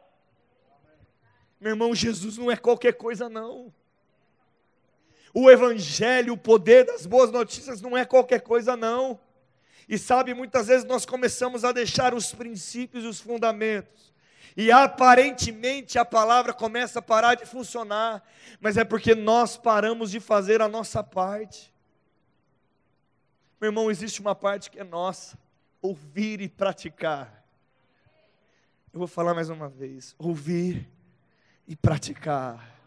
Meu 1.60 1.72
irmão, 1.72 1.94
Jesus 1.94 2.38
não 2.38 2.50
é 2.50 2.56
qualquer 2.56 2.94
coisa, 2.94 3.28
não. 3.28 3.74
O 5.34 5.50
Evangelho, 5.50 6.34
o 6.34 6.38
poder 6.38 6.86
das 6.86 7.06
boas 7.06 7.32
notícias 7.32 7.82
não 7.82 7.98
é 7.98 8.06
qualquer 8.06 8.42
coisa, 8.42 8.76
não. 8.76 9.20
E 9.88 9.98
sabe, 9.98 10.34
muitas 10.34 10.68
vezes 10.68 10.86
nós 10.86 11.06
começamos 11.06 11.64
a 11.64 11.72
deixar 11.72 12.14
os 12.14 12.34
princípios 12.34 13.04
e 13.04 13.08
os 13.08 13.20
fundamentos 13.20 14.10
e 14.56 14.72
aparentemente 14.72 15.98
a 15.98 16.04
palavra 16.04 16.54
começa 16.54 17.00
a 17.00 17.02
parar 17.02 17.36
de 17.36 17.46
funcionar, 17.46 18.22
mas 18.60 18.76
é 18.76 18.84
porque 18.84 19.16
nós 19.16 19.56
paramos 19.56 20.12
de 20.12 20.20
fazer 20.20 20.62
a 20.62 20.68
nossa 20.68 21.04
parte. 21.04 21.74
Meu 23.60 23.70
irmão, 23.70 23.90
existe 23.90 24.20
uma 24.20 24.36
parte 24.36 24.70
que 24.70 24.78
é 24.78 24.84
nossa: 24.84 25.38
ouvir 25.82 26.42
e 26.42 26.50
praticar. 26.50 27.42
Eu 28.92 29.00
vou 29.00 29.08
falar 29.08 29.34
mais 29.34 29.50
uma 29.50 29.70
vez: 29.70 30.14
ouvir 30.18 30.90
e 31.66 31.74
praticar. 31.76 32.79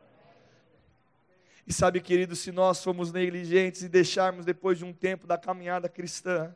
E 1.66 1.72
sabe, 1.72 2.00
querido, 2.00 2.34
se 2.34 2.50
nós 2.50 2.82
formos 2.82 3.12
negligentes 3.12 3.82
e 3.82 3.88
deixarmos 3.88 4.44
depois 4.44 4.78
de 4.78 4.84
um 4.84 4.92
tempo 4.92 5.26
da 5.26 5.38
caminhada 5.38 5.88
cristã, 5.88 6.54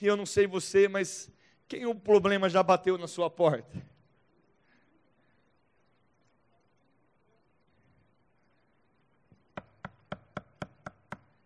e 0.00 0.06
eu 0.06 0.16
não 0.16 0.26
sei 0.26 0.46
você, 0.46 0.86
mas 0.86 1.30
quem 1.66 1.86
o 1.86 1.94
problema 1.94 2.48
já 2.48 2.62
bateu 2.62 2.96
na 2.96 3.08
sua 3.08 3.28
porta? 3.28 3.82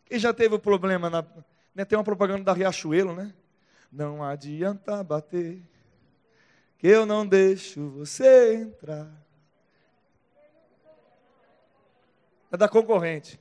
Quem 0.05 0.19
já 0.19 0.33
teve 0.33 0.55
o 0.55 0.59
problema, 0.59 1.11
na, 1.11 1.25
né, 1.75 1.85
tem 1.85 1.97
uma 1.97 2.05
propaganda 2.05 2.43
da 2.43 2.53
Riachuelo, 2.53 3.15
né? 3.15 3.35
Não 3.93 4.23
adianta 4.23 5.03
bater, 5.05 5.63
que 6.79 6.87
eu 6.87 7.07
não 7.07 7.27
deixo 7.27 7.91
você 7.91 8.55
entrar. 8.55 9.28
É 12.51 12.57
da 12.57 12.69
concorrente. 12.69 13.39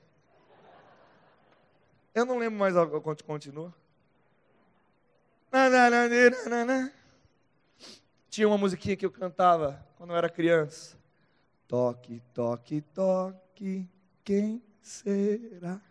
Eu 2.13 2.25
não 2.25 2.37
lembro 2.37 2.59
mais 2.59 2.73
quanto 3.03 3.23
continua. 3.23 3.73
Tinha 8.29 8.47
uma 8.47 8.57
musiquinha 8.57 8.95
que 8.95 9.05
eu 9.05 9.11
cantava 9.11 9.85
quando 9.97 10.11
eu 10.11 10.17
era 10.17 10.29
criança. 10.29 10.97
Toque, 11.67 12.21
toque, 12.33 12.81
toque, 12.81 13.89
quem 14.23 14.61
será? 14.81 15.81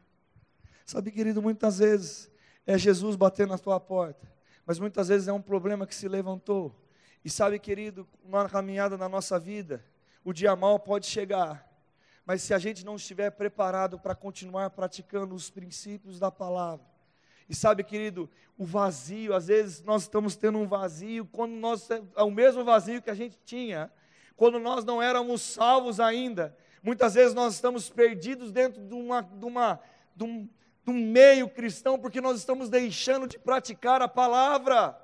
Sabe, 0.84 1.10
querido, 1.10 1.42
muitas 1.42 1.78
vezes 1.78 2.30
é 2.66 2.78
Jesus 2.78 3.16
batendo 3.16 3.50
na 3.50 3.58
tua 3.58 3.78
porta, 3.78 4.30
mas 4.64 4.78
muitas 4.78 5.08
vezes 5.08 5.28
é 5.28 5.32
um 5.32 5.42
problema 5.42 5.86
que 5.86 5.94
se 5.94 6.08
levantou. 6.08 6.74
E 7.24 7.30
sabe, 7.30 7.58
querido, 7.58 8.06
na 8.24 8.48
caminhada 8.48 8.96
na 8.96 9.08
nossa 9.08 9.38
vida, 9.38 9.84
o 10.24 10.32
dia 10.32 10.54
mal 10.54 10.78
pode 10.78 11.06
chegar, 11.06 11.68
mas 12.26 12.42
se 12.42 12.52
a 12.52 12.58
gente 12.58 12.84
não 12.84 12.96
estiver 12.96 13.30
preparado 13.30 13.98
para 13.98 14.14
continuar 14.14 14.68
praticando 14.70 15.34
os 15.34 15.48
princípios 15.48 16.18
da 16.18 16.30
palavra, 16.30 16.84
e 17.48 17.54
sabe, 17.54 17.84
querido, 17.84 18.28
o 18.58 18.64
vazio, 18.64 19.32
às 19.32 19.46
vezes 19.46 19.82
nós 19.82 20.02
estamos 20.02 20.34
tendo 20.34 20.58
um 20.58 20.66
vazio, 20.66 21.24
quando 21.26 21.52
nós, 21.52 21.88
é 21.88 22.22
o 22.22 22.30
mesmo 22.30 22.64
vazio 22.64 23.00
que 23.00 23.10
a 23.10 23.14
gente 23.14 23.38
tinha, 23.44 23.90
quando 24.36 24.58
nós 24.58 24.84
não 24.84 25.00
éramos 25.00 25.40
salvos 25.40 26.00
ainda, 26.00 26.56
muitas 26.82 27.14
vezes 27.14 27.32
nós 27.32 27.54
estamos 27.54 27.88
perdidos 27.88 28.50
dentro 28.50 28.82
de 28.82 28.94
uma, 28.94 29.22
de 29.22 29.44
uma, 29.44 29.80
de 30.14 30.24
um, 30.24 30.48
do 30.84 30.92
meio 30.92 31.48
cristão, 31.48 31.98
porque 31.98 32.20
nós 32.20 32.38
estamos 32.38 32.68
deixando 32.68 33.28
de 33.28 33.38
praticar 33.38 34.02
a 34.02 34.08
palavra. 34.08 34.98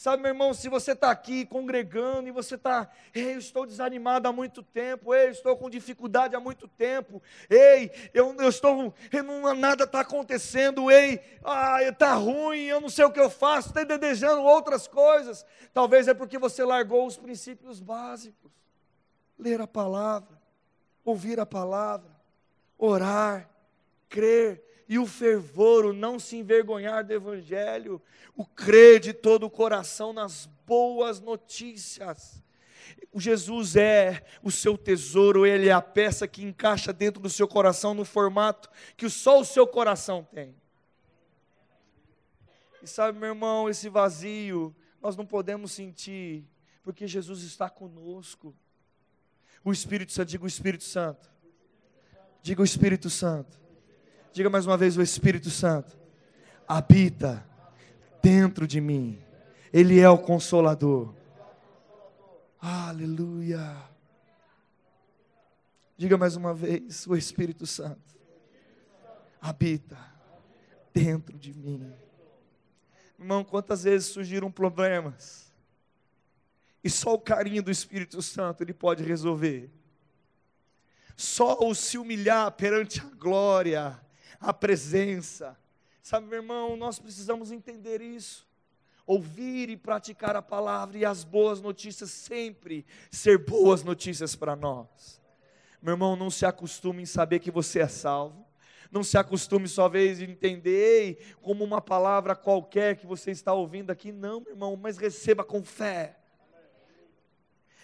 Sabe, 0.00 0.22
meu 0.22 0.30
irmão, 0.30 0.54
se 0.54 0.66
você 0.66 0.92
está 0.92 1.10
aqui 1.10 1.44
congregando 1.44 2.26
e 2.26 2.32
você 2.32 2.54
está, 2.54 2.90
ei, 3.14 3.34
eu 3.34 3.38
estou 3.38 3.66
desanimado 3.66 4.26
há 4.26 4.32
muito 4.32 4.62
tempo, 4.62 5.14
ei, 5.14 5.26
eu 5.26 5.30
estou 5.32 5.54
com 5.58 5.68
dificuldade 5.68 6.34
há 6.34 6.40
muito 6.40 6.66
tempo, 6.66 7.22
ei, 7.50 7.90
eu, 8.14 8.34
eu 8.38 8.48
estou, 8.48 8.94
eu 9.12 9.22
não, 9.22 9.54
nada 9.54 9.84
está 9.84 10.00
acontecendo, 10.00 10.90
ei, 10.90 11.20
ah, 11.44 11.82
está 11.82 12.14
ruim, 12.14 12.62
eu 12.62 12.80
não 12.80 12.88
sei 12.88 13.04
o 13.04 13.12
que 13.12 13.20
eu 13.20 13.28
faço, 13.28 13.68
está 13.68 13.84
desejando 13.84 14.40
outras 14.40 14.88
coisas. 14.88 15.44
Talvez 15.70 16.08
é 16.08 16.14
porque 16.14 16.38
você 16.38 16.64
largou 16.64 17.06
os 17.06 17.18
princípios 17.18 17.78
básicos. 17.78 18.50
Ler 19.38 19.60
a 19.60 19.66
palavra, 19.66 20.40
ouvir 21.04 21.38
a 21.38 21.44
palavra, 21.44 22.10
orar, 22.78 23.50
crer, 24.08 24.64
e 24.90 24.98
o 24.98 25.06
fervor, 25.06 25.86
o 25.86 25.92
não 25.92 26.18
se 26.18 26.36
envergonhar 26.36 27.04
do 27.04 27.12
Evangelho, 27.12 28.02
o 28.36 28.44
crer 28.44 28.98
de 28.98 29.12
todo 29.12 29.44
o 29.44 29.50
coração 29.50 30.12
nas 30.12 30.46
boas 30.66 31.20
notícias. 31.20 32.42
O 33.12 33.20
Jesus 33.20 33.76
é 33.76 34.24
o 34.42 34.50
seu 34.50 34.76
tesouro, 34.76 35.46
ele 35.46 35.68
é 35.68 35.72
a 35.72 35.80
peça 35.80 36.26
que 36.26 36.42
encaixa 36.42 36.92
dentro 36.92 37.22
do 37.22 37.30
seu 37.30 37.46
coração 37.46 37.94
no 37.94 38.04
formato 38.04 38.68
que 38.96 39.08
só 39.08 39.38
o 39.38 39.44
seu 39.44 39.64
coração 39.64 40.26
tem. 40.34 40.56
E 42.82 42.86
sabe, 42.88 43.16
meu 43.16 43.28
irmão, 43.28 43.68
esse 43.68 43.88
vazio 43.88 44.74
nós 45.00 45.16
não 45.16 45.24
podemos 45.24 45.70
sentir, 45.70 46.44
porque 46.82 47.06
Jesus 47.06 47.44
está 47.44 47.70
conosco. 47.70 48.52
O 49.64 49.70
Espírito 49.70 50.10
Santo, 50.10 50.28
diga 50.28 50.44
o 50.44 50.48
Espírito 50.48 50.84
Santo 50.84 51.30
Diga 52.42 52.62
o 52.62 52.64
Espírito 52.64 53.10
Santo. 53.10 53.60
Diga 54.32 54.48
mais 54.48 54.66
uma 54.66 54.76
vez: 54.76 54.96
o 54.96 55.02
Espírito 55.02 55.50
Santo 55.50 55.98
habita 56.66 57.44
dentro 58.22 58.66
de 58.66 58.80
mim. 58.80 59.22
Ele 59.72 60.00
é 60.00 60.08
o 60.08 60.18
consolador. 60.18 61.14
Aleluia. 62.60 63.76
Diga 65.96 66.16
mais 66.16 66.36
uma 66.36 66.54
vez: 66.54 67.06
o 67.06 67.16
Espírito 67.16 67.66
Santo 67.66 68.16
habita 69.40 69.98
dentro 70.92 71.38
de 71.38 71.52
mim. 71.52 71.92
Irmão, 73.18 73.44
quantas 73.44 73.84
vezes 73.84 74.08
surgiram 74.08 74.50
problemas 74.50 75.50
e 76.82 76.88
só 76.88 77.14
o 77.14 77.18
carinho 77.18 77.62
do 77.62 77.70
Espírito 77.70 78.20
Santo 78.22 78.62
ele 78.62 78.72
pode 78.72 79.04
resolver. 79.04 79.70
Só 81.16 81.58
o 81.60 81.74
se 81.74 81.98
humilhar 81.98 82.50
perante 82.52 83.00
a 83.00 83.04
glória, 83.04 84.00
a 84.40 84.52
presença. 84.52 85.56
Sabe, 86.02 86.26
meu 86.26 86.38
irmão, 86.38 86.76
nós 86.76 86.98
precisamos 86.98 87.52
entender 87.52 88.00
isso. 88.00 88.48
Ouvir 89.06 89.68
e 89.68 89.76
praticar 89.76 90.34
a 90.34 90.42
palavra 90.42 90.96
e 90.96 91.04
as 91.04 91.24
boas 91.24 91.60
notícias 91.60 92.10
sempre 92.10 92.86
ser 93.10 93.38
boas 93.38 93.82
notícias 93.82 94.34
para 94.34 94.56
nós. 94.56 95.20
Meu 95.82 95.94
irmão, 95.94 96.16
não 96.16 96.30
se 96.30 96.46
acostume 96.46 97.02
em 97.02 97.06
saber 97.06 97.40
que 97.40 97.50
você 97.50 97.80
é 97.80 97.88
salvo. 97.88 98.46
Não 98.90 99.04
se 99.04 99.16
acostume 99.16 99.68
só 99.68 99.88
vez 99.88 100.20
entender 100.20 101.36
como 101.40 101.62
uma 101.62 101.80
palavra 101.80 102.34
qualquer 102.34 102.96
que 102.96 103.06
você 103.06 103.30
está 103.30 103.52
ouvindo 103.52 103.90
aqui. 103.90 104.10
Não, 104.10 104.40
meu 104.40 104.50
irmão, 104.50 104.76
mas 104.76 104.98
receba 104.98 105.44
com 105.44 105.62
fé. 105.62 106.16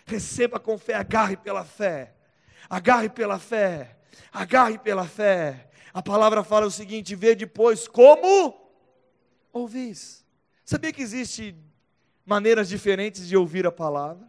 Receba 0.04 0.58
com 0.60 0.78
fé, 0.78 0.94
agarre 0.94 1.36
pela 1.36 1.64
fé. 1.64 2.14
Agarre 2.68 3.08
pela 3.08 3.38
fé. 3.38 3.96
Agarre 4.32 4.78
pela 4.78 5.06
fé. 5.06 5.70
A 5.92 6.02
palavra 6.02 6.44
fala 6.44 6.66
o 6.66 6.70
seguinte: 6.70 7.14
vê 7.14 7.35
depois 7.35 7.88
como 7.88 8.54
ouvis. 9.52 10.25
Sabia 10.64 10.92
que 10.92 11.02
existe 11.02 11.56
maneiras 12.25 12.68
diferentes 12.68 13.26
de 13.26 13.37
ouvir 13.37 13.66
a 13.66 13.73
palavra? 13.73 14.28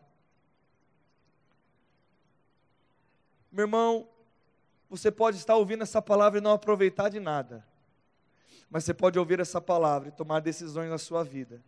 Meu 3.52 3.64
irmão, 3.64 4.08
você 4.90 5.12
pode 5.12 5.38
estar 5.38 5.56
ouvindo 5.56 5.84
essa 5.84 6.02
palavra 6.02 6.40
e 6.40 6.42
não 6.42 6.52
aproveitar 6.52 7.10
de 7.10 7.20
nada. 7.20 7.66
Mas 8.70 8.84
você 8.84 8.94
pode 8.94 9.18
ouvir 9.18 9.40
essa 9.40 9.60
palavra 9.60 10.10
e 10.10 10.12
tomar 10.12 10.42
decisões 10.42 10.90
na 10.90 10.98
sua 10.98 11.24
vida 11.24 11.64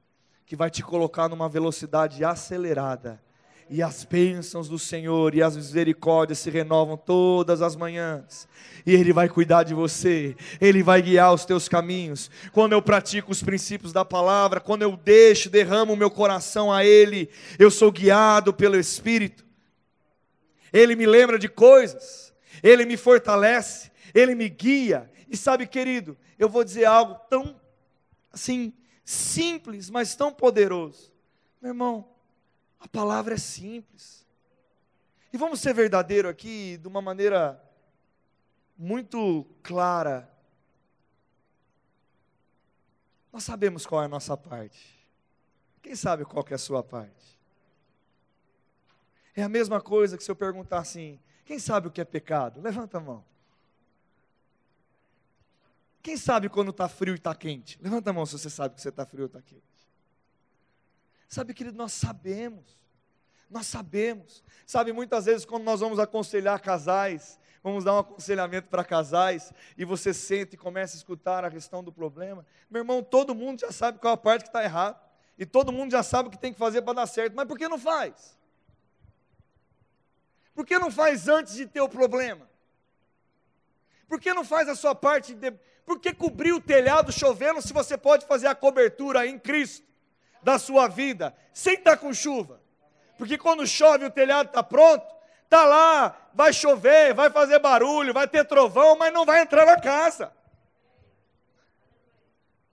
que 0.46 0.56
vai 0.56 0.70
te 0.70 0.82
colocar 0.82 1.30
numa 1.30 1.48
velocidade 1.48 2.26
acelerada 2.26 3.22
e 3.70 3.84
as 3.84 4.04
bênçãos 4.04 4.68
do 4.68 4.80
Senhor 4.80 5.36
e 5.36 5.44
as 5.44 5.56
misericórdias 5.56 6.40
se 6.40 6.50
renovam 6.50 6.98
todas 6.98 7.62
as 7.62 7.76
manhãs, 7.76 8.48
e 8.84 8.96
Ele 8.96 9.14
vai 9.14 9.30
cuidar 9.30 9.64
de 9.64 9.76
você, 9.76 10.36
Ele 10.60 10.82
vai 10.82 11.02
guiar 11.02 11.34
os 11.34 11.46
teus 11.46 11.70
caminhos. 11.70 12.32
Quando 12.52 12.74
eu 12.74 12.82
pratico 12.82 13.32
os 13.32 13.44
princípios 13.44 13.94
da 13.94 14.04
palavra, 14.04 14.60
quando 14.60 14.82
eu 14.82 14.98
deixo, 14.98 15.50
derramo 15.50 15.94
o 15.94 15.98
meu 15.98 16.10
coração 16.10 16.72
a 16.72 16.84
Ele, 16.84 17.30
eu 17.60 17.70
sou 17.70 17.92
guiado 17.92 18.52
pelo 18.52 18.76
Espírito, 18.76 19.46
Ele 20.74 20.96
me 20.96 21.06
lembra 21.06 21.38
de 21.38 21.48
coisas, 21.48 22.34
Ele 22.64 22.86
me 22.86 22.98
fortalece, 22.98 23.92
Ele 24.16 24.34
me 24.34 24.50
guia, 24.50 25.12
e 25.30 25.38
sabe, 25.38 25.68
querido, 25.68 26.18
eu 26.40 26.50
vou 26.50 26.64
dizer 26.64 26.86
algo 26.86 27.16
tão 27.30 27.56
assim, 28.32 28.74
simples, 29.06 29.92
mas 29.92 30.16
tão 30.16 30.32
poderoso, 30.32 31.12
meu 31.62 31.70
irmão 31.70 32.19
a 32.80 32.88
palavra 32.88 33.34
é 33.34 33.38
simples. 33.38 34.26
E 35.32 35.38
vamos 35.38 35.60
ser 35.60 35.74
verdadeiro 35.74 36.28
aqui 36.28 36.78
de 36.78 36.88
uma 36.88 37.02
maneira 37.02 37.62
muito 38.78 39.46
clara. 39.62 40.32
Nós 43.32 43.44
sabemos 43.44 43.86
qual 43.86 44.02
é 44.02 44.06
a 44.06 44.10
nossa 44.10 44.36
parte. 44.36 44.98
Quem 45.82 45.96
sabe 45.96 46.26
qual 46.26 46.46
é 46.50 46.54
a 46.54 46.58
sua 46.58 46.84
parte? 46.84 47.38
É 49.36 49.44
a 49.44 49.50
mesma 49.50 49.80
coisa 49.80 50.18
que 50.18 50.24
se 50.24 50.32
eu 50.32 50.36
perguntar 50.36 50.80
assim: 50.80 51.20
quem 51.46 51.60
sabe 51.60 51.88
o 51.88 51.92
que 51.92 52.02
é 52.02 52.06
pecado? 52.06 52.62
Levanta 52.62 52.98
a 52.98 53.02
mão. 53.02 53.24
Quem 56.02 56.18
sabe 56.18 56.50
quando 56.50 56.72
está 56.72 56.88
frio 56.88 57.14
e 57.14 57.18
está 57.18 57.36
quente? 57.36 57.78
Levanta 57.82 58.10
a 58.10 58.14
mão 58.14 58.26
se 58.26 58.34
você 58.34 58.50
sabe 58.50 58.76
que 58.76 58.82
você 58.82 58.90
está 58.90 59.06
frio 59.06 59.24
ou 59.24 59.28
está 59.28 59.42
quente. 59.42 59.79
Sabe, 61.30 61.54
querido, 61.54 61.78
nós 61.78 61.94
sabemos. 61.94 62.76
Nós 63.48 63.68
sabemos. 63.68 64.44
Sabe, 64.66 64.92
muitas 64.92 65.26
vezes, 65.26 65.46
quando 65.46 65.64
nós 65.64 65.80
vamos 65.80 66.00
aconselhar 66.00 66.60
casais, 66.60 67.40
vamos 67.64 67.84
dar 67.84 67.94
um 67.94 68.00
aconselhamento 68.00 68.68
para 68.68 68.84
casais, 68.84 69.54
e 69.78 69.86
você 69.86 70.12
sente 70.12 70.56
e 70.56 70.58
começa 70.58 70.96
a 70.96 70.98
escutar 70.98 71.46
a 71.46 71.52
questão 71.52 71.84
do 71.84 71.92
problema, 71.92 72.46
meu 72.70 72.82
irmão, 72.82 73.04
todo 73.04 73.36
mundo 73.36 73.60
já 73.60 73.72
sabe 73.72 74.00
qual 74.00 74.14
a 74.14 74.18
parte 74.18 74.44
que 74.44 74.50
está 74.50 74.64
errada, 74.64 75.00
e 75.38 75.46
todo 75.46 75.72
mundo 75.72 75.92
já 75.92 76.02
sabe 76.02 76.30
o 76.30 76.32
que 76.32 76.38
tem 76.38 76.52
que 76.52 76.60
fazer 76.60 76.82
para 76.82 76.94
dar 76.94 77.08
certo, 77.08 77.36
mas 77.36 77.48
por 77.48 77.58
que 77.58 77.68
não 77.68 77.78
faz? 77.78 78.38
Por 80.56 80.66
que 80.66 80.78
não 80.80 80.92
faz 80.92 81.28
antes 81.28 81.54
de 81.54 81.68
ter 81.68 81.82
o 81.82 81.88
problema? 81.88 82.50
Por 84.08 84.20
que 84.20 84.34
não 84.34 84.44
faz 84.44 84.68
a 84.68 84.76
sua 84.76 84.96
parte? 84.96 85.36
De... 85.36 85.52
Por 85.86 86.00
que 86.00 86.14
cobrir 86.14 86.54
o 86.54 86.60
telhado 86.60 87.12
chovendo 87.12 87.62
se 87.62 87.72
você 87.72 87.98
pode 87.98 88.26
fazer 88.26 88.48
a 88.48 88.56
cobertura 88.56 89.26
em 89.28 89.38
Cristo? 89.38 89.89
Da 90.42 90.58
sua 90.58 90.88
vida, 90.88 91.36
sem 91.54 91.76
estar 91.76 91.98
com 91.98 92.14
chuva. 92.14 92.62
Porque 93.18 93.38
quando 93.38 93.68
chove 93.68 94.06
o 94.06 94.12
telhado 94.12 94.48
está 94.48 94.64
pronto, 94.64 95.06
está 95.44 95.66
lá, 95.66 96.16
vai 96.34 96.54
chover, 96.54 97.14
vai 97.14 97.30
fazer 97.30 97.60
barulho, 97.60 98.14
vai 98.14 98.28
ter 98.28 98.46
trovão, 98.46 98.98
mas 98.98 99.14
não 99.14 99.26
vai 99.26 99.42
entrar 99.42 99.66
na 99.66 99.80
casa. 99.80 100.32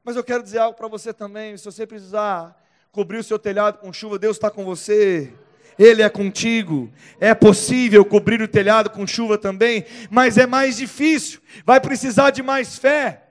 Mas 0.05 0.15
eu 0.15 0.23
quero 0.23 0.43
dizer 0.43 0.59
algo 0.59 0.77
para 0.77 0.87
você 0.87 1.13
também: 1.13 1.57
se 1.57 1.65
você 1.65 1.85
precisar 1.85 2.57
cobrir 2.93 3.19
o 3.19 3.25
seu 3.25 3.39
telhado 3.39 3.79
com 3.79 3.93
chuva, 3.93 4.19
Deus 4.19 4.37
está 4.37 4.51
com 4.51 4.65
você. 4.65 5.33
Ele 5.79 6.01
é 6.01 6.09
contigo. 6.09 6.91
É 7.21 7.35
possível 7.35 8.05
cobrir 8.05 8.41
o 8.41 8.49
telhado 8.49 8.89
com 8.89 9.07
chuva 9.07 9.37
também, 9.37 9.85
mas 10.09 10.39
é 10.39 10.47
mais 10.47 10.77
difícil. 10.77 11.41
Vai 11.65 11.81
precisar 11.81 12.31
de 12.31 12.43
mais 12.43 12.79
fé. 12.79 13.26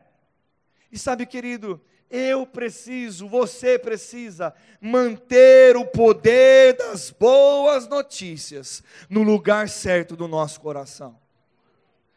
E 0.91 0.97
sabe, 0.97 1.25
querido, 1.25 1.81
eu 2.09 2.45
preciso, 2.45 3.27
você 3.27 3.79
precisa 3.79 4.53
manter 4.79 5.75
o 5.75 5.85
poder 5.85 6.77
das 6.77 7.09
boas 7.09 7.87
notícias 7.87 8.83
no 9.09 9.23
lugar 9.23 9.67
certo 9.67 10.15
do 10.15 10.27
nosso 10.27 10.61
coração. 10.61 11.24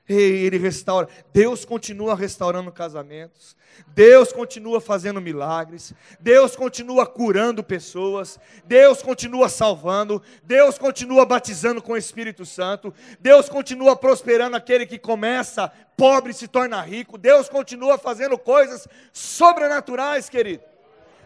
Ele 0.09 0.57
restaura. 0.57 1.09
Deus 1.33 1.65
continua 1.65 2.15
restaurando 2.15 2.73
casamentos. 2.73 3.57
Deus 3.89 4.33
continua 4.33 4.81
fazendo 4.81 5.21
milagres. 5.21 5.93
Deus 6.19 6.57
continua 6.57 7.07
curando 7.07 7.63
pessoas. 7.63 8.41
Deus 8.65 9.03
continua 9.03 9.49
salvando. 9.49 10.23
Deus 10.43 10.79
continua 10.79 11.27
batizando 11.27 11.83
com 11.83 11.93
o 11.93 11.97
Espírito 11.97 12.47
Santo. 12.47 12.93
Deus 13.21 13.49
continua 13.49 13.95
prosperando 13.95 14.57
aquele 14.57 14.87
que 14.87 14.99
começa 14.99 15.71
pobre 15.97 16.33
e 16.33 16.35
se 16.35 16.49
torna 16.49 16.81
rico. 16.81 17.19
Deus 17.19 17.49
continua 17.49 17.99
fazendo 17.99 18.39
coisas 18.39 18.89
sobrenaturais, 19.13 20.29
querido 20.29 20.68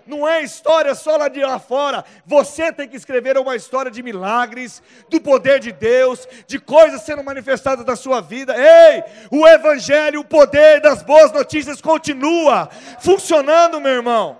não 0.07 0.27
é 0.29 0.43
história 0.43 0.95
só 0.95 1.17
lá 1.17 1.29
de 1.29 1.41
lá 1.41 1.59
fora. 1.59 2.05
Você 2.27 2.73
tem 2.73 2.89
que 2.89 2.97
escrever 2.97 3.37
uma 3.39 3.57
história 3.57 3.91
de 3.91 4.03
milagres, 4.03 4.83
do 5.09 5.21
poder 5.21 5.61
de 5.61 5.73
Deus, 5.73 6.27
de 6.47 6.59
coisas 6.59 7.03
sendo 7.03 7.23
manifestadas 7.23 7.85
na 7.85 7.97
sua 7.97 8.21
vida. 8.21 8.55
Ei, 8.57 9.05
o 9.31 9.47
Evangelho, 9.47 10.21
o 10.21 10.25
poder 10.25 10.81
das 10.81 11.03
boas 11.03 11.33
notícias 11.33 11.81
continua 11.81 12.69
funcionando, 13.01 13.81
meu 13.81 13.93
irmão. 13.93 14.39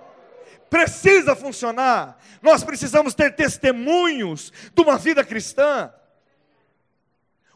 Precisa 0.69 1.35
funcionar. 1.35 2.17
Nós 2.41 2.63
precisamos 2.63 3.13
ter 3.13 3.35
testemunhos 3.35 4.51
de 4.73 4.81
uma 4.81 4.97
vida 4.97 5.23
cristã. 5.23 5.91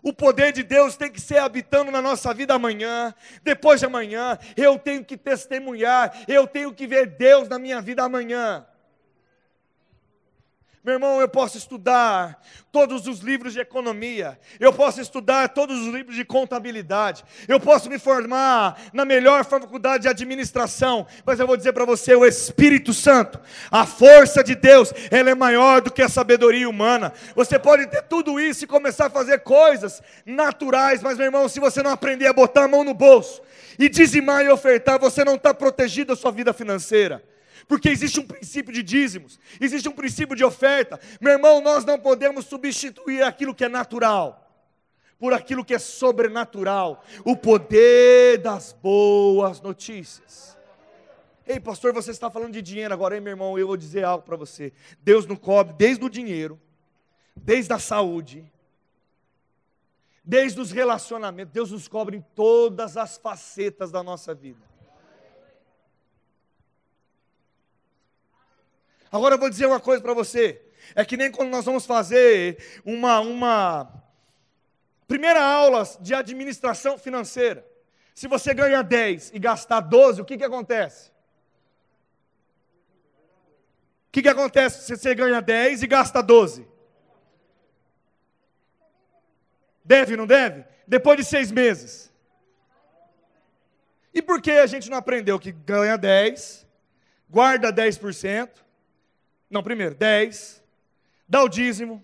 O 0.02 0.14
poder 0.14 0.54
de 0.54 0.64
Deus 0.64 0.96
tem 0.96 1.12
que 1.12 1.20
ser 1.20 1.38
habitando 1.38 1.92
na 1.92 2.02
nossa 2.02 2.34
vida 2.34 2.54
amanhã, 2.54 3.14
depois 3.44 3.80
de 3.80 3.86
amanhã. 3.86 4.38
Eu 4.56 4.78
tenho 4.78 5.04
que 5.04 5.18
testemunhar, 5.18 6.14
eu 6.28 6.48
tenho 6.48 6.74
que 6.74 6.88
ver 6.88 7.08
Deus 7.08 7.48
na 7.50 7.58
minha 7.58 7.82
vida 7.82 8.04
amanhã. 8.04 8.66
Meu 10.88 10.94
irmão, 10.94 11.20
eu 11.20 11.28
posso 11.28 11.58
estudar 11.58 12.42
todos 12.72 13.08
os 13.08 13.20
livros 13.20 13.52
de 13.52 13.60
economia, 13.60 14.40
eu 14.58 14.72
posso 14.72 15.02
estudar 15.02 15.50
todos 15.50 15.82
os 15.82 15.94
livros 15.94 16.16
de 16.16 16.24
contabilidade, 16.24 17.26
eu 17.46 17.60
posso 17.60 17.90
me 17.90 18.00
formar 18.00 18.80
na 18.94 19.04
melhor 19.04 19.44
faculdade 19.44 20.04
de 20.04 20.08
administração, 20.08 21.06
mas 21.26 21.42
eu 21.42 21.46
vou 21.46 21.58
dizer 21.58 21.74
para 21.74 21.84
você: 21.84 22.16
o 22.16 22.26
Espírito 22.26 22.94
Santo, 22.94 23.38
a 23.70 23.86
força 23.86 24.42
de 24.42 24.56
Deus, 24.56 24.94
ela 25.12 25.30
é 25.30 25.36
maior 25.36 25.82
do 25.82 25.92
que 25.92 26.02
a 26.02 26.08
sabedoria 26.08 26.70
humana. 26.70 27.12
Você 27.36 27.60
pode 27.60 27.86
ter 27.88 28.04
tudo 28.04 28.40
isso 28.40 28.64
e 28.64 28.68
começar 28.68 29.08
a 29.08 29.10
fazer 29.10 29.40
coisas 29.40 30.02
naturais, 30.26 31.04
mas 31.04 31.18
meu 31.18 31.26
irmão, 31.26 31.50
se 31.50 31.60
você 31.60 31.84
não 31.84 31.92
aprender 31.92 32.28
a 32.28 32.34
botar 32.34 32.64
a 32.64 32.68
mão 32.70 32.86
no 32.86 32.94
bolso 32.94 33.42
e 33.78 33.90
dizimar 33.90 34.46
e 34.46 34.50
ofertar, 34.50 34.98
você 34.98 35.26
não 35.26 35.36
está 35.36 35.54
protegido 35.54 36.14
a 36.14 36.16
sua 36.16 36.32
vida 36.32 36.54
financeira 36.54 37.22
porque 37.68 37.90
existe 37.90 38.20
um 38.20 38.26
princípio 38.26 38.74
de 38.74 38.82
dízimos, 38.82 39.40
existe 39.60 39.90
um 39.90 39.92
princípio 39.92 40.36
de 40.36 40.44
oferta. 40.44 41.00
Meu 41.20 41.34
irmão, 41.34 41.62
nós 41.62 41.84
não 41.84 42.00
podemos 42.00 42.46
substituir 42.46 43.24
aquilo 43.24 43.54
que 43.54 43.66
é 43.66 43.70
natural 43.70 44.48
por 45.20 45.34
aquilo 45.34 45.66
que 45.66 45.74
é 45.74 45.80
sobrenatural, 45.80 47.04
o 47.26 47.36
poder 47.36 48.38
das 48.38 48.72
boas 48.72 49.60
notícias. 49.62 50.56
Ei, 51.46 51.60
pastor, 51.60 51.94
você 51.94 52.12
está 52.12 52.30
falando 52.30 52.54
de 52.54 52.62
dinheiro 52.62 52.94
agora, 52.94 53.16
hein, 53.16 53.22
meu 53.22 53.32
irmão? 53.32 53.58
Eu 53.58 53.68
vou 53.68 53.78
dizer 53.78 54.04
algo 54.04 54.24
para 54.24 54.36
você. 54.36 54.74
Deus 55.02 55.26
não 55.26 55.36
cobre 55.36 55.74
desde 55.78 56.04
o 56.04 56.10
dinheiro, 56.10 56.60
desde 57.36 57.74
a 57.74 57.80
saúde, 57.80 58.52
desde 60.24 60.60
os 60.60 60.72
relacionamentos. 60.72 61.54
Deus 61.54 61.72
nos 61.72 61.88
cobre 61.88 62.18
em 62.18 62.22
todas 62.36 62.98
as 62.98 63.18
facetas 63.18 63.92
da 63.92 64.04
nossa 64.04 64.36
vida. 64.36 64.67
Agora 69.12 69.36
eu 69.36 69.40
vou 69.40 69.50
dizer 69.50 69.66
uma 69.66 69.80
coisa 69.80 70.02
para 70.02 70.14
você. 70.14 70.62
É 70.96 71.04
que 71.04 71.18
nem 71.18 71.32
quando 71.32 71.50
nós 71.50 71.66
vamos 71.66 71.86
fazer 71.86 72.82
uma, 72.86 73.20
uma 73.20 73.92
primeira 75.08 75.44
aula 75.44 75.84
de 76.00 76.14
administração 76.14 76.98
financeira. 76.98 77.66
Se 78.14 78.28
você 78.28 78.54
ganha 78.54 78.82
10 78.82 79.32
e 79.34 79.40
gastar 79.40 79.80
12, 79.80 80.22
o 80.22 80.26
que, 80.26 80.38
que 80.38 80.44
acontece? 80.44 81.12
O 84.08 84.12
que, 84.12 84.22
que 84.24 84.30
acontece 84.30 84.86
se 84.86 84.98
você 84.98 85.14
ganha 85.14 85.42
10 85.42 85.84
e 85.84 85.88
gasta 85.88 86.22
12? 86.22 86.68
Deve, 89.84 90.18
não 90.18 90.26
deve? 90.26 90.66
Depois 90.88 91.18
de 91.18 91.24
seis 91.24 91.52
meses. 91.52 92.12
E 94.14 94.22
por 94.22 94.42
que 94.42 94.52
a 94.52 94.66
gente 94.66 94.90
não 94.90 94.98
aprendeu 94.98 95.40
que 95.40 95.52
ganha 95.52 95.96
10, 95.96 96.66
guarda 97.30 97.72
10%, 97.72 98.50
não, 99.50 99.64
primeiro, 99.64 99.96
10, 99.96 100.64
dá 101.28 101.44
o 101.44 101.48
dízimo, 101.48 102.04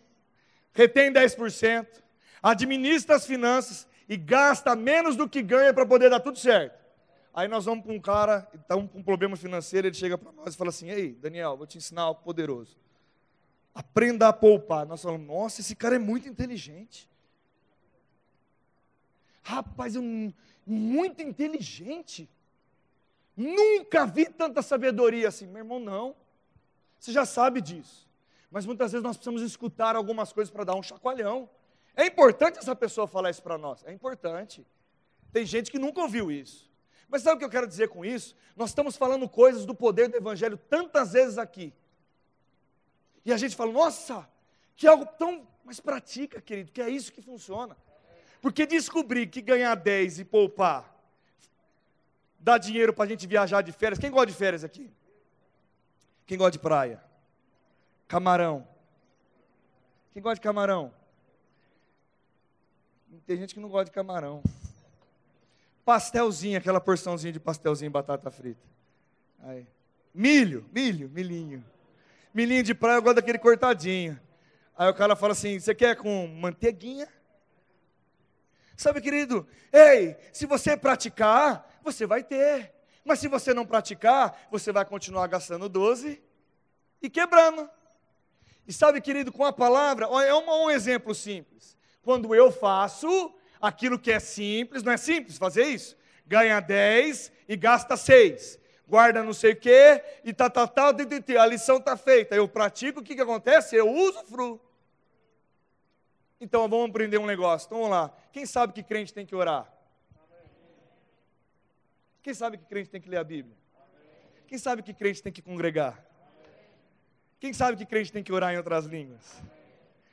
retém 0.73 1.12
10%, 1.12 1.88
administra 2.41 3.15
as 3.15 3.25
finanças 3.25 3.88
e 4.08 4.17
gasta 4.17 4.75
menos 4.75 5.15
do 5.15 5.27
que 5.27 5.41
ganha 5.41 5.73
para 5.73 5.86
poder 5.86 6.10
dar 6.10 6.19
tudo 6.19 6.38
certo. 6.38 6.84
Aí 7.34 7.47
nós 7.47 7.65
vamos 7.65 7.84
para 7.84 7.93
um 7.93 7.99
cara, 7.99 8.47
está 8.53 8.75
com 8.75 8.89
um 8.93 9.03
problema 9.03 9.36
financeiro, 9.36 9.88
ele 9.88 9.95
chega 9.95 10.17
para 10.17 10.32
nós 10.32 10.53
e 10.53 10.58
fala 10.58 10.69
assim: 10.69 10.89
Ei, 10.91 11.13
Daniel, 11.13 11.58
vou 11.58 11.65
te 11.65 11.79
ensinar 11.79 12.03
algo 12.03 12.21
poderoso. 12.21 12.77
Aprenda 13.73 14.27
a 14.27 14.34
poupar. 14.34 14.86
Nós 14.86 15.01
falamos: 15.01 15.25
Nossa, 15.25 15.62
esse 15.62 15.75
cara 15.75 15.95
é 15.95 15.99
muito 15.99 16.29
inteligente. 16.29 17.10
Rapaz, 19.41 19.95
eu, 19.95 20.03
muito 20.65 21.21
inteligente. 21.23 22.29
Nunca 23.36 24.06
vi 24.06 24.25
tanta 24.25 24.62
sabedoria 24.62 25.27
assim. 25.27 25.47
Meu 25.47 25.63
irmão, 25.63 25.79
não. 25.79 26.15
Você 27.04 27.12
já 27.12 27.26
sabe 27.26 27.60
disso. 27.60 28.08
Mas 28.50 28.66
muitas 28.66 28.94
vezes 28.94 29.04
nós 29.04 29.18
precisamos 29.18 29.42
escutar 29.42 29.94
algumas 29.94 30.32
coisas 30.32 30.50
para 30.50 30.63
dar 30.63 30.74
um 30.76 30.82
chacoalhão. 30.82 31.50
É 31.98 32.06
importante 32.06 32.60
essa 32.60 32.74
pessoa 32.74 33.06
falar 33.06 33.30
isso 33.30 33.44
para 33.44 33.58
nós. 33.58 33.84
É 33.84 33.92
importante. 33.92 34.66
Tem 35.30 35.46
gente 35.46 35.70
que 35.70 35.78
nunca 35.78 36.00
ouviu 36.00 36.32
isso. 36.32 36.72
Mas 37.10 37.22
sabe 37.22 37.36
o 37.36 37.39
que 37.39 37.44
eu 37.44 37.50
quero 37.50 37.68
dizer 37.68 37.89
com 37.89 38.06
isso? 38.06 38.38
Nós 38.56 38.70
estamos 38.70 38.96
falando 38.96 39.28
coisas 39.28 39.66
do 39.66 39.76
poder 39.76 40.08
do 40.08 40.16
Evangelho 40.16 40.56
tantas 40.56 41.12
vezes 41.12 41.38
aqui. 41.38 41.74
E 43.26 43.34
a 43.34 43.38
gente 43.38 43.54
fala, 43.54 43.74
nossa, 43.74 44.26
que 44.74 44.88
algo 44.88 45.06
tão. 45.06 45.46
Mas 45.66 45.82
pratica, 45.82 46.39
querido, 46.39 46.72
que 46.72 46.82
é 46.82 46.89
isso 46.89 47.12
que 47.12 47.22
funciona. 47.22 47.76
Porque 48.42 48.66
descobrir 48.66 49.28
que 49.28 49.42
ganhar 49.42 49.76
10 49.76 50.20
e 50.20 50.24
poupar 50.24 50.89
dá 52.39 52.58
dinheiro 52.58 52.94
para 52.94 53.04
a 53.04 53.08
gente 53.10 53.28
viajar 53.28 53.62
de 53.62 53.74
férias. 53.74 54.00
Quem 54.00 54.10
gosta 54.10 54.28
de 54.28 54.34
férias 54.34 54.63
aqui? 54.63 54.89
Quem 56.26 56.38
gosta 56.38 56.52
de 56.52 56.60
praia? 56.60 57.04
Camarão. 58.08 58.68
Quem 60.14 60.22
gosta 60.22 60.36
de 60.36 60.42
camarão? 60.42 60.94
Tem 63.26 63.38
gente 63.38 63.54
que 63.54 63.60
não 63.60 63.70
gosta 63.70 63.86
de 63.86 63.92
camarão. 63.92 64.42
Pastelzinho, 65.86 66.58
aquela 66.58 66.80
porçãozinha 66.80 67.34
de 67.34 67.40
pastelzinho 67.40 67.90
e 67.90 67.92
batata 67.92 68.32
frita. 68.32 68.62
Aí. 69.42 69.68
Milho, 70.14 70.66
milho, 70.72 71.10
milhinho. 71.10 71.64
Milhinho 72.34 72.64
de 72.64 72.74
praia, 72.74 72.98
eu 72.98 73.02
gosto 73.02 73.16
daquele 73.16 73.38
cortadinho. 73.38 74.20
Aí 74.78 74.90
o 74.90 74.94
cara 74.94 75.16
fala 75.16 75.34
assim: 75.34 75.60
você 75.60 75.76
quer 75.76 75.96
com 75.96 76.28
manteiguinha? 76.28 77.08
Sabe, 78.76 79.02
querido, 79.02 79.48
ei, 79.72 80.18
se 80.32 80.46
você 80.46 80.76
praticar, 80.76 81.80
você 81.84 82.06
vai 82.06 82.24
ter. 82.24 82.73
Mas 83.04 83.20
se 83.20 83.28
você 83.28 83.54
não 83.54 83.66
praticar, 83.66 84.48
você 84.50 84.72
vai 84.72 84.86
continuar 84.86 85.28
gastando 85.28 85.68
12 85.68 86.22
e 87.02 87.10
quebrando. 87.10 87.70
E 88.68 88.72
sabe, 88.72 89.02
querido, 89.02 89.32
com 89.32 89.44
a 89.44 89.52
palavra, 89.52 90.06
é 90.06 90.34
um, 90.34 90.66
um 90.66 90.70
exemplo 90.70 91.13
simples. 91.13 91.78
Quando 92.02 92.34
eu 92.34 92.52
faço 92.52 93.34
aquilo 93.62 94.00
que 94.00 94.12
é 94.12 94.20
simples, 94.20 94.84
não 94.84 94.92
é 94.92 94.98
simples 94.98 95.38
fazer 95.38 95.66
isso? 95.66 95.98
Ganha 96.26 96.60
10 96.60 97.32
e 97.48 97.58
gasta 97.58 97.98
6. 97.98 98.60
Guarda 98.88 99.24
não 99.24 99.34
sei 99.34 99.54
o 99.54 99.56
quê, 99.56 100.04
e 100.24 100.34
tal, 100.34 100.50
tal, 100.50 100.68
tal, 100.68 100.94
a 101.39 101.46
lição 101.46 101.78
está 101.78 101.98
feita. 101.98 102.36
Eu 102.36 102.48
pratico, 102.48 103.00
o 103.00 103.04
que, 103.04 103.16
que 103.16 103.22
acontece? 103.22 103.76
Eu 103.76 103.89
uso 103.89 104.24
fruto. 104.26 104.63
Então 106.39 106.68
vamos 106.68 106.89
aprender 106.89 107.18
um 107.18 107.26
negócio. 107.26 107.66
Então 107.66 107.78
vamos 107.80 107.92
lá. 107.92 108.12
Quem 108.32 108.46
sabe 108.46 108.74
que 108.74 108.84
crente 108.84 109.13
tem 109.13 109.26
que 109.26 109.36
orar? 109.36 109.73
Quem 112.24 112.34
sabe 112.34 112.58
que 112.58 112.64
crente 112.64 112.90
tem 112.90 113.02
que 113.02 113.10
ler 113.10 113.18
a 113.18 113.24
Bíblia? 113.24 113.56
Quem 114.48 114.58
sabe 114.58 114.82
que 114.82 114.94
crente 114.94 115.22
tem 115.22 115.32
que 115.32 115.42
congregar? 115.42 116.02
Quem 117.38 117.52
sabe 117.52 117.76
que 117.76 117.86
crente 117.86 118.14
tem 118.14 118.24
que 118.24 118.32
orar 118.32 118.54
em 118.54 118.58
outras 118.58 118.86
línguas? 118.86 119.44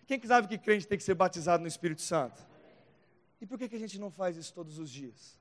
Quem 0.08 0.20
sabe 0.26 0.48
que 0.48 0.58
crente 0.58 0.88
tem 0.88 0.98
que 0.98 1.04
ser 1.04 1.14
batizado 1.14 1.62
no 1.62 1.68
Espírito 1.68 2.02
Santo? 2.02 2.44
E 3.40 3.46
por 3.46 3.56
que, 3.56 3.68
que 3.68 3.76
a 3.76 3.78
gente 3.78 3.96
não 3.96 4.10
faz 4.10 4.36
isso 4.36 4.52
todos 4.52 4.76
os 4.76 4.90
dias? 4.90 5.38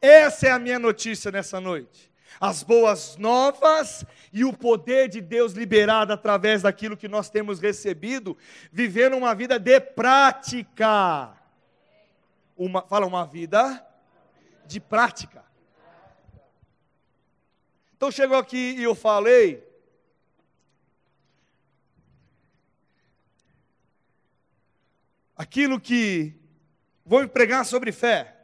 Essa 0.00 0.46
é 0.46 0.50
a 0.52 0.58
minha 0.60 0.78
notícia 0.78 1.32
nessa 1.32 1.60
noite. 1.60 2.12
As 2.40 2.62
boas 2.62 3.16
novas 3.16 4.04
e 4.32 4.44
o 4.44 4.52
poder 4.52 5.08
de 5.08 5.20
Deus 5.20 5.54
liberado 5.54 6.12
através 6.12 6.62
daquilo 6.62 6.96
que 6.96 7.08
nós 7.08 7.28
temos 7.28 7.58
recebido, 7.58 8.36
vivendo 8.70 9.16
uma 9.16 9.34
vida 9.34 9.58
de 9.58 9.80
prática. 9.80 11.36
Uma, 12.56 12.82
fala, 12.82 13.06
uma 13.06 13.26
vida 13.26 13.85
de 14.66 14.80
prática. 14.80 15.44
Então 17.96 18.10
chegou 18.10 18.36
aqui 18.36 18.74
e 18.76 18.82
eu 18.82 18.94
falei. 18.94 19.66
Aquilo 25.36 25.80
que 25.80 26.34
vou 27.04 27.22
empregar 27.22 27.64
sobre 27.64 27.92
fé. 27.92 28.34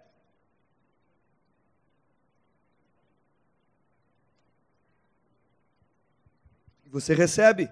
Você 6.86 7.14
recebe, 7.14 7.70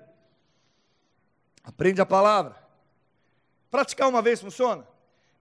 aprende 1.62 2.00
a 2.00 2.06
palavra. 2.06 2.56
Praticar 3.70 4.08
uma 4.08 4.22
vez 4.22 4.40
funciona? 4.40 4.88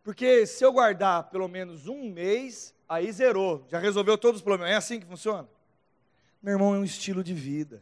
Porque 0.03 0.45
se 0.45 0.63
eu 0.65 0.73
guardar 0.73 1.29
pelo 1.29 1.47
menos 1.47 1.87
um 1.87 2.09
mês, 2.11 2.75
aí 2.89 3.11
zerou, 3.11 3.65
já 3.69 3.77
resolveu 3.77 4.17
todos 4.17 4.39
os 4.39 4.43
problemas. 4.43 4.73
É 4.73 4.75
assim 4.75 4.99
que 4.99 5.05
funciona? 5.05 5.47
Meu 6.41 6.53
irmão, 6.53 6.73
é 6.73 6.79
um 6.79 6.83
estilo 6.83 7.23
de 7.23 7.33
vida. 7.35 7.81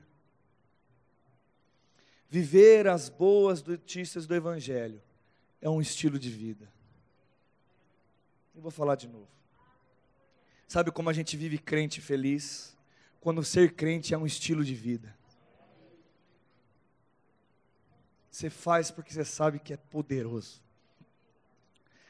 Viver 2.30 2.88
as 2.88 3.08
boas 3.08 3.64
notícias 3.64 4.28
do 4.28 4.36
Evangelho 4.36 5.02
é 5.62 5.70
um 5.70 5.80
estilo 5.80 6.20
de 6.20 6.30
vida. 6.30 6.70
Eu 8.54 8.62
vou 8.62 8.72
falar 8.72 8.96
de 8.96 9.08
novo. 9.08 9.30
Sabe 10.68 10.92
como 10.92 11.10
a 11.10 11.14
gente 11.14 11.38
vive 11.38 11.58
crente 11.58 12.02
feliz? 12.02 12.76
Quando 13.22 13.44
ser 13.44 13.74
crente 13.74 14.14
é 14.14 14.18
um 14.18 14.26
estilo 14.26 14.66
de 14.66 14.76
vida. 14.76 15.16
Você 18.30 18.50
faz 18.50 18.92
porque 18.92 19.14
você 19.14 19.24
sabe 19.24 19.60
que 19.60 19.74
é 19.74 19.78
poderoso. 19.78 20.62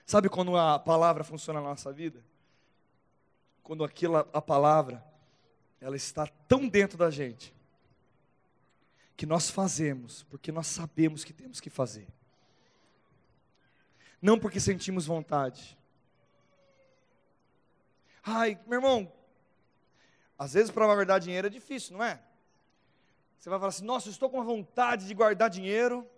Sabe 0.05 0.29
quando 0.29 0.57
a 0.57 0.79
palavra 0.79 1.23
funciona 1.23 1.61
na 1.61 1.69
nossa 1.69 1.93
vida? 1.93 2.23
Quando 3.67 3.83
aquela 3.83 4.25
a 4.31 4.41
palavra 4.41 5.03
ela 5.81 5.97
está 5.97 6.25
tão 6.25 6.69
dentro 6.69 6.97
da 6.97 7.11
gente 7.11 7.53
que 9.17 9.25
nós 9.25 9.49
fazemos 9.49 10.23
porque 10.29 10.53
nós 10.53 10.67
sabemos 10.67 11.25
que 11.25 11.33
temos 11.33 11.59
que 11.59 11.69
fazer. 11.69 12.07
Não 14.21 14.39
porque 14.39 14.57
sentimos 14.57 15.05
vontade. 15.05 15.77
Ai, 18.23 18.57
meu 18.65 18.77
irmão, 18.77 19.11
às 20.39 20.53
vezes 20.53 20.71
para 20.71 20.85
guardar 20.85 21.19
dinheiro 21.19 21.47
é 21.47 21.49
difícil, 21.49 21.97
não 21.97 22.05
é? 22.05 22.21
Você 23.37 23.49
vai 23.49 23.59
falar 23.59 23.67
assim: 23.71 23.83
"Nossa, 23.83 24.07
eu 24.07 24.11
estou 24.11 24.29
com 24.29 24.45
vontade 24.45 25.05
de 25.05 25.13
guardar 25.13 25.49
dinheiro, 25.49 26.09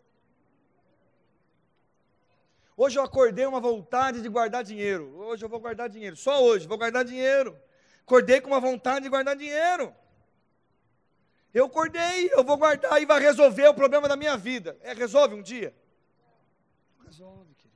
Hoje 2.82 2.98
eu 2.98 3.04
acordei 3.04 3.46
uma 3.46 3.60
vontade 3.60 4.22
de 4.22 4.30
guardar 4.30 4.64
dinheiro. 4.64 5.14
Hoje 5.18 5.44
eu 5.44 5.50
vou 5.50 5.60
guardar 5.60 5.90
dinheiro. 5.90 6.16
Só 6.16 6.42
hoje, 6.42 6.66
vou 6.66 6.78
guardar 6.78 7.04
dinheiro. 7.04 7.60
Acordei 8.04 8.40
com 8.40 8.48
uma 8.52 8.62
vontade 8.62 9.04
de 9.04 9.10
guardar 9.10 9.36
dinheiro. 9.36 9.94
Eu 11.54 11.66
acordei, 11.66 12.32
eu 12.32 12.42
vou 12.42 12.56
guardar 12.56 13.02
e 13.02 13.06
vai 13.06 13.20
resolver 13.20 13.68
o 13.68 13.74
problema 13.74 14.08
da 14.08 14.16
minha 14.16 14.38
vida. 14.38 14.78
É, 14.80 14.94
resolve 14.94 15.36
um 15.36 15.42
dia? 15.42 15.76
Resolve, 17.04 17.54
querido. 17.56 17.76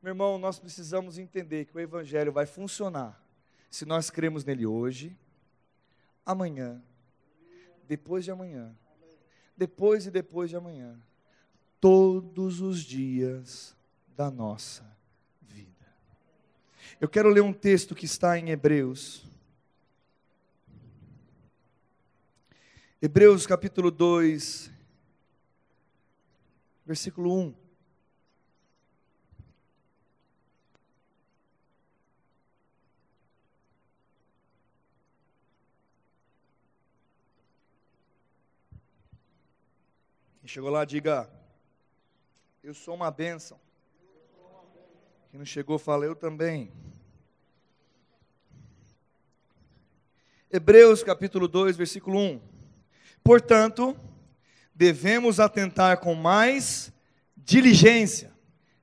Meu 0.00 0.12
irmão, 0.12 0.38
nós 0.38 0.60
precisamos 0.60 1.18
entender 1.18 1.64
que 1.64 1.76
o 1.76 1.80
Evangelho 1.80 2.30
vai 2.30 2.46
funcionar 2.46 3.20
se 3.68 3.84
nós 3.84 4.10
cremos 4.10 4.44
nele 4.44 4.64
hoje, 4.64 5.18
amanhã, 6.24 6.80
depois 7.82 8.24
de 8.24 8.30
amanhã, 8.30 8.72
depois 9.56 10.06
e 10.06 10.10
depois 10.12 10.50
de 10.50 10.54
amanhã, 10.56 10.96
todos 11.80 12.60
os 12.60 12.82
dias 12.82 13.76
da 14.16 14.30
nossa 14.30 14.84
vida. 15.42 15.86
Eu 17.00 17.08
quero 17.08 17.28
ler 17.28 17.42
um 17.42 17.52
texto 17.52 17.94
que 17.94 18.06
está 18.06 18.38
em 18.38 18.50
Hebreus. 18.50 19.24
Hebreus 23.00 23.46
capítulo 23.46 23.90
2, 23.90 24.72
versículo 26.86 27.38
1. 27.38 27.54
Quem 40.40 40.48
chegou 40.48 40.70
lá, 40.70 40.84
diga: 40.84 41.35
Eu 42.66 42.74
sou 42.74 42.96
uma 42.96 43.12
bênção. 43.12 43.60
Quem 45.30 45.38
não 45.38 45.46
chegou, 45.46 45.78
fala: 45.78 46.04
Eu 46.04 46.16
também. 46.16 46.72
Hebreus 50.50 51.04
capítulo 51.04 51.46
2, 51.46 51.76
versículo 51.76 52.18
1. 52.18 52.40
Portanto, 53.22 53.96
devemos 54.74 55.38
atentar 55.38 56.00
com 56.00 56.16
mais 56.16 56.92
diligência, 57.36 58.34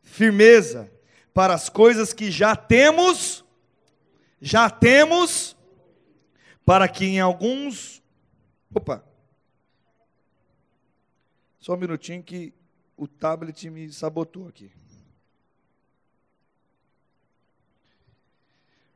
firmeza, 0.02 0.90
para 1.34 1.54
as 1.54 1.68
coisas 1.68 2.14
que 2.14 2.32
já 2.32 2.56
temos, 2.56 3.44
já 4.40 4.70
temos, 4.70 5.58
para 6.66 6.88
que 6.88 7.04
em 7.04 7.20
alguns. 7.20 8.02
Opa! 8.74 9.04
Só 11.60 11.74
um 11.74 11.78
minutinho 11.78 12.24
que 12.24 12.54
o 12.98 13.08
tablet 13.08 13.70
me 13.70 13.92
sabotou 13.92 14.48
aqui. 14.48 14.72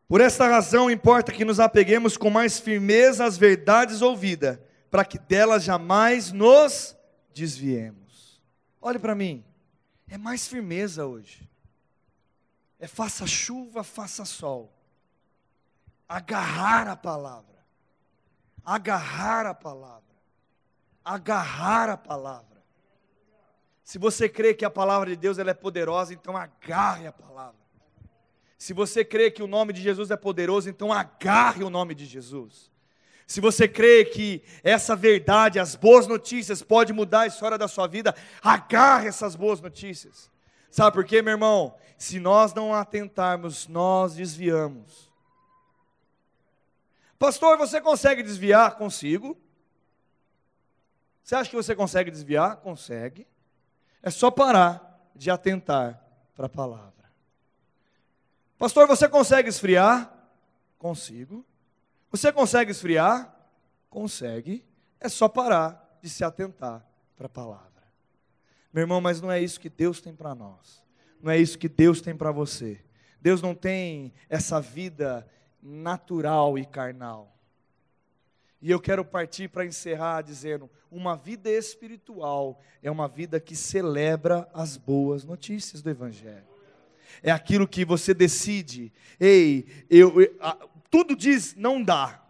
Por 0.08 0.22
esta 0.22 0.48
razão, 0.48 0.90
importa 0.90 1.34
que 1.34 1.44
nos 1.44 1.60
apeguemos 1.60 2.16
com 2.16 2.30
mais 2.30 2.60
firmeza 2.60 3.26
às 3.26 3.38
verdades 3.38 4.02
ouvidas, 4.02 4.58
para 4.90 5.04
que 5.04 5.20
delas 5.20 5.64
jamais 5.64 6.32
nos 6.32 6.96
desviemos. 7.34 8.42
Olhe 8.82 8.98
para 8.98 9.14
mim, 9.14 9.44
é 10.08 10.18
mais 10.18 10.48
firmeza 10.48 11.06
hoje. 11.06 11.48
É 12.80 12.88
faça 12.88 13.28
chuva, 13.28 13.84
faça 13.84 14.24
sol. 14.24 14.72
Agarrar 16.08 16.88
a 16.88 16.96
palavra. 16.96 17.58
Agarrar 18.64 19.46
a 19.46 19.54
palavra. 19.54 20.04
Agarrar 21.04 21.90
a 21.90 21.98
palavra. 21.98 22.57
Se 23.88 23.98
você 23.98 24.28
crê 24.28 24.54
que 24.54 24.66
a 24.66 24.70
palavra 24.70 25.10
de 25.12 25.16
Deus 25.16 25.40
ela 25.40 25.52
é 25.52 25.54
poderosa, 25.54 26.14
então 26.14 26.36
agarre 26.36 27.08
a 27.08 27.12
palavra. 27.14 27.56
Se 28.58 28.74
você 28.74 29.06
crê 29.06 29.32
que 29.32 29.42
o 29.42 29.48
nome 29.48 29.72
de 29.72 29.82
Jesus 29.82 30.12
é 30.12 30.18
poderoso, 30.18 30.70
então 30.70 30.92
agarre 30.92 31.64
o 31.64 31.70
nome 31.70 31.96
de 31.96 32.06
Jesus. 32.06 32.70
Se 33.26 33.40
você 33.40 33.66
crê 33.66 34.04
que 34.04 34.44
essa 34.62 34.94
verdade, 34.94 35.58
as 35.58 35.74
boas 35.74 36.06
notícias, 36.06 36.62
pode 36.62 36.92
mudar 36.92 37.22
a 37.22 37.28
história 37.28 37.58
da 37.58 37.70
sua 37.70 37.88
vida, 37.88 38.14
agarre 38.44 39.08
essas 39.08 39.38
boas 39.38 39.62
notícias. 39.62 40.30
Sabe 40.70 40.94
por 40.94 41.06
quê, 41.06 41.22
meu 41.22 41.32
irmão? 41.32 41.74
Se 41.98 42.20
nós 42.20 42.54
não 42.54 42.74
atentarmos, 42.74 43.70
nós 43.70 44.16
desviamos. 44.16 45.10
Pastor, 47.18 47.58
você 47.58 47.80
consegue 47.80 48.22
desviar? 48.22 48.76
Consigo. 48.76 49.38
Você 51.24 51.36
acha 51.36 51.50
que 51.50 51.56
você 51.56 51.74
consegue 51.74 52.12
desviar? 52.12 52.58
Consegue. 52.58 53.26
É 54.02 54.10
só 54.10 54.32
parar 54.32 55.10
de 55.16 55.30
atentar 55.30 56.02
para 56.36 56.46
a 56.46 56.50
palavra. 56.50 56.94
Pastor, 58.58 58.88
você 58.88 59.08
consegue 59.08 59.50
esfriar? 59.50 60.12
Consigo. 60.78 61.46
Você 62.12 62.32
consegue 62.32 62.72
esfriar? 62.72 63.36
Consegue. 63.90 64.66
É 65.00 65.10
só 65.10 65.28
parar 65.28 66.00
de 66.02 66.10
se 66.10 66.24
atentar 66.24 66.86
para 67.16 67.28
a 67.28 67.30
palavra. 67.30 67.68
Meu 68.74 68.82
irmão, 68.82 69.02
mas 69.02 69.22
não 69.22 69.32
é 69.32 69.42
isso 69.42 69.60
que 69.60 69.70
Deus 69.70 70.02
tem 70.02 70.16
para 70.16 70.36
nós. 70.36 70.84
Não 71.22 71.32
é 71.32 71.38
isso 71.38 71.58
que 71.58 71.70
Deus 71.70 72.02
tem 72.02 72.16
para 72.16 72.32
você. 72.32 72.84
Deus 73.22 73.42
não 73.42 73.56
tem 73.56 74.14
essa 74.30 74.62
vida 74.62 75.28
natural 75.62 76.58
e 76.58 76.66
carnal. 76.66 77.37
E 78.68 78.72
eu 78.72 78.82
quero 78.82 79.06
partir 79.06 79.48
para 79.48 79.66
encerrar 79.66 80.22
dizendo: 80.22 80.70
uma 80.92 81.16
vida 81.16 81.50
espiritual 81.50 82.62
é 82.84 82.92
uma 82.92 83.08
vida 83.08 83.40
que 83.40 83.56
celebra 83.56 84.46
as 84.54 84.76
boas 84.76 85.24
notícias 85.24 85.82
do 85.82 85.90
Evangelho. 85.90 86.44
É 87.24 87.32
aquilo 87.32 87.66
que 87.66 87.86
você 87.86 88.14
decide, 88.14 88.92
ei, 89.18 89.66
eu, 89.90 90.22
eu 90.22 90.36
a, 90.42 90.58
tudo 90.92 91.16
diz 91.16 91.56
não 91.56 91.82
dá, 91.82 92.22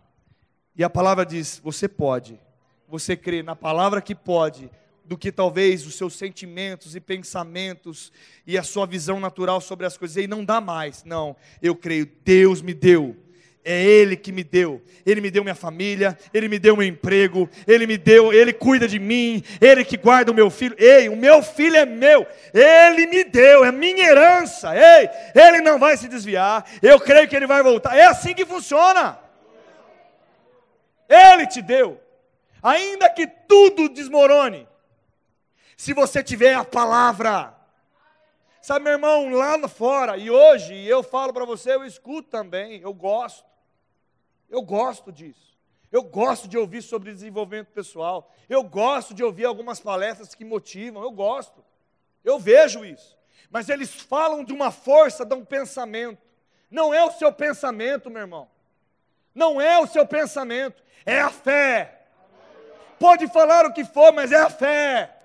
e 0.76 0.84
a 0.84 0.90
palavra 0.92 1.26
diz 1.26 1.60
você 1.64 1.88
pode. 1.88 2.40
Você 2.88 3.18
crê 3.18 3.42
na 3.42 3.56
palavra 3.56 4.00
que 4.00 4.14
pode, 4.14 4.70
do 5.04 5.18
que 5.18 5.32
talvez 5.32 5.88
os 5.88 5.96
seus 5.96 6.14
sentimentos 6.14 6.96
e 6.96 7.00
pensamentos 7.00 8.12
e 8.46 8.60
a 8.60 8.64
sua 8.64 8.86
visão 8.86 9.20
natural 9.20 9.60
sobre 9.60 9.88
as 9.88 9.98
coisas. 9.98 10.18
E 10.18 10.28
não 10.28 10.46
dá 10.46 10.62
mais. 10.62 11.04
Não, 11.04 11.36
eu 11.64 11.76
creio, 11.76 12.08
Deus 12.24 12.62
me 12.62 12.76
deu 12.76 13.26
é 13.64 13.84
Ele 13.84 14.16
que 14.16 14.32
me 14.32 14.44
deu. 14.44 14.82
Ele 15.06 15.20
me 15.20 15.30
deu 15.30 15.44
minha 15.44 15.56
família, 15.56 16.18
Ele 16.34 16.48
me 16.48 16.58
deu 16.58 16.78
meu 16.78 16.88
emprego, 16.88 17.50
Ele 17.68 17.86
me 17.86 17.98
deu, 17.98 18.32
Ele 18.32 18.54
cuida 18.54 18.88
de 18.88 19.00
mim, 19.00 19.44
Ele 19.60 19.84
que 19.84 19.98
guarda 19.98 20.32
o 20.32 20.36
meu 20.36 20.50
filho. 20.50 20.76
Ei, 20.80 21.10
o 21.10 21.16
meu 21.16 21.44
filho 21.44 21.76
é 21.76 21.86
meu, 21.86 22.26
Ele 22.54 23.08
me 23.08 23.24
deu, 23.26 23.66
é 23.66 23.72
minha 23.72 24.06
herança. 24.06 24.74
Ei, 24.74 25.10
Ele 25.36 25.62
não 25.62 25.78
vai 25.78 25.98
se 25.98 26.08
desviar, 26.08 26.66
eu 26.82 27.00
creio 27.00 27.28
que 27.28 27.36
Ele 27.36 27.48
vai 27.48 27.62
voltar. 27.62 27.98
É 27.98 28.06
assim 28.06 28.34
que 28.34 28.46
funciona. 28.46 29.20
Ele 31.10 31.46
te 31.48 31.62
deu, 31.62 32.00
ainda 32.62 33.10
que 33.10 33.28
tudo 33.28 33.90
desmorone, 33.90 34.68
se 35.76 35.94
você 35.94 36.24
tiver 36.24 36.54
a 36.54 36.64
palavra. 36.64 37.57
Sabe, 38.68 38.84
meu 38.84 38.92
irmão, 38.96 39.30
lá 39.30 39.66
fora, 39.70 40.18
e 40.18 40.30
hoje 40.30 40.76
eu 40.76 41.02
falo 41.02 41.32
para 41.32 41.46
você, 41.46 41.74
eu 41.74 41.86
escuto 41.86 42.28
também, 42.28 42.82
eu 42.82 42.94
gosto. 42.94 43.46
Eu 44.50 44.62
gosto 44.62 45.10
disso. 45.10 45.58
Eu 45.90 46.04
gosto 46.04 46.50
de 46.50 46.58
ouvir 46.58 46.82
sobre 46.82 47.14
desenvolvimento 47.14 47.68
pessoal. 47.68 48.30
Eu 48.50 48.62
gosto 48.64 49.14
de 49.14 49.24
ouvir 49.24 49.46
algumas 49.46 49.80
palestras 49.80 50.36
que 50.36 50.44
motivam. 50.44 51.02
Eu 51.02 51.12
gosto. 51.12 51.64
Eu 52.26 52.38
vejo 52.38 52.84
isso. 52.84 53.18
Mas 53.50 53.70
eles 53.70 53.96
falam 53.96 54.44
de 54.44 54.52
uma 54.52 54.70
força, 54.70 55.24
de 55.24 55.34
um 55.34 55.46
pensamento. 55.46 56.22
Não 56.70 56.94
é 56.94 57.02
o 57.06 57.12
seu 57.12 57.32
pensamento, 57.32 58.10
meu 58.10 58.24
irmão. 58.24 58.50
Não 59.34 59.62
é 59.62 59.80
o 59.80 59.88
seu 59.88 60.06
pensamento. 60.06 60.84
É 61.06 61.22
a 61.22 61.30
fé. 61.30 62.02
Pode 63.00 63.30
falar 63.30 63.66
o 63.66 63.72
que 63.72 63.86
for, 63.86 64.12
mas 64.12 64.34
é 64.34 64.42
a 64.42 64.50
fé. 64.50 65.16